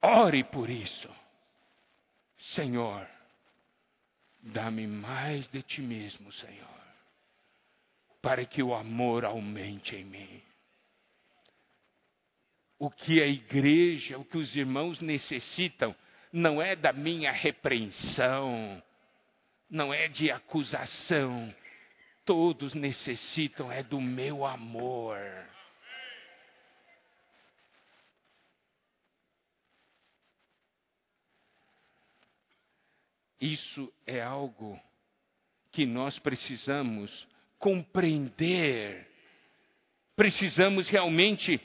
Ore 0.00 0.42
por 0.44 0.70
isso. 0.70 1.10
Senhor, 2.54 3.06
dá-me 4.40 4.86
mais 4.86 5.46
de 5.48 5.62
ti 5.62 5.82
mesmo, 5.82 6.32
Senhor, 6.32 6.80
para 8.22 8.46
que 8.46 8.62
o 8.62 8.74
amor 8.74 9.26
aumente 9.26 9.94
em 9.94 10.04
mim. 10.06 10.49
O 12.80 12.90
que 12.90 13.22
a 13.22 13.26
igreja, 13.26 14.18
o 14.18 14.24
que 14.24 14.38
os 14.38 14.56
irmãos 14.56 15.02
necessitam, 15.02 15.94
não 16.32 16.62
é 16.62 16.74
da 16.74 16.94
minha 16.94 17.30
repreensão, 17.30 18.82
não 19.68 19.92
é 19.92 20.08
de 20.08 20.30
acusação. 20.30 21.54
Todos 22.24 22.74
necessitam 22.74 23.70
é 23.70 23.82
do 23.82 24.00
meu 24.00 24.46
amor. 24.46 25.18
Isso 33.38 33.92
é 34.06 34.22
algo 34.22 34.80
que 35.70 35.84
nós 35.84 36.18
precisamos 36.18 37.28
compreender. 37.58 39.06
Precisamos 40.14 40.88
realmente 40.88 41.58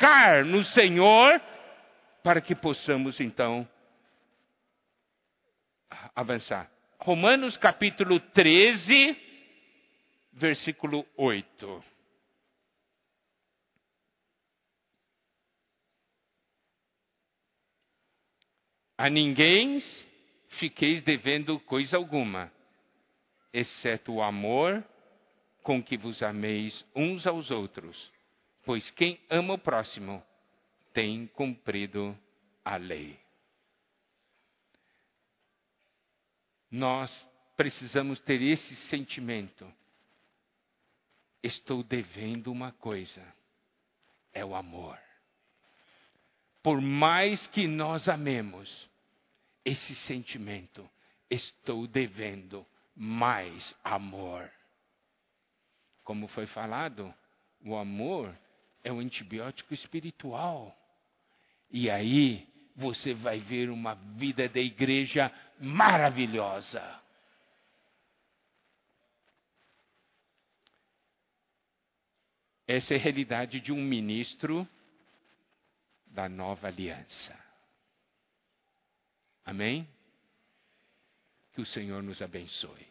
tocar 0.00 0.46
no 0.46 0.64
Senhor 0.64 1.38
para 2.22 2.40
que 2.40 2.54
possamos 2.54 3.20
então 3.20 3.68
avançar. 6.16 6.70
Romanos 6.98 7.58
capítulo 7.58 8.18
13, 8.18 9.16
versículo 10.32 11.06
8. 11.18 11.84
A 18.96 19.10
ninguém 19.10 19.82
fiqueis 20.48 21.02
devendo 21.02 21.60
coisa 21.60 21.98
alguma, 21.98 22.50
exceto 23.52 24.14
o 24.14 24.22
amor 24.22 24.82
com 25.62 25.82
que 25.82 25.98
vos 25.98 26.22
ameis 26.22 26.86
uns 26.94 27.26
aos 27.26 27.50
outros, 27.50 28.10
pois 28.70 28.88
quem 28.92 29.20
ama 29.28 29.54
o 29.54 29.58
próximo 29.58 30.24
tem 30.92 31.26
cumprido 31.26 32.16
a 32.64 32.76
lei. 32.76 33.18
Nós 36.70 37.10
precisamos 37.56 38.20
ter 38.20 38.40
esse 38.40 38.76
sentimento. 38.76 39.68
Estou 41.42 41.82
devendo 41.82 42.52
uma 42.52 42.70
coisa: 42.70 43.20
é 44.32 44.44
o 44.44 44.54
amor. 44.54 44.96
Por 46.62 46.80
mais 46.80 47.44
que 47.48 47.66
nós 47.66 48.08
amemos, 48.08 48.88
esse 49.64 49.96
sentimento, 49.96 50.88
estou 51.28 51.88
devendo 51.88 52.64
mais 52.94 53.74
amor. 53.82 54.48
Como 56.04 56.28
foi 56.28 56.46
falado, 56.46 57.12
o 57.64 57.74
amor 57.74 58.38
é 58.82 58.92
um 58.92 59.00
antibiótico 59.00 59.74
espiritual. 59.74 60.76
E 61.70 61.88
aí 61.90 62.48
você 62.74 63.14
vai 63.14 63.38
ver 63.40 63.70
uma 63.70 63.94
vida 63.94 64.48
da 64.48 64.60
igreja 64.60 65.30
maravilhosa. 65.60 67.00
Essa 72.66 72.94
é 72.94 72.96
a 72.96 73.00
realidade 73.00 73.60
de 73.60 73.72
um 73.72 73.82
ministro 73.82 74.66
da 76.06 76.28
nova 76.28 76.68
aliança. 76.68 77.38
Amém? 79.44 79.88
Que 81.52 81.60
o 81.60 81.66
Senhor 81.66 82.02
nos 82.02 82.22
abençoe. 82.22 82.86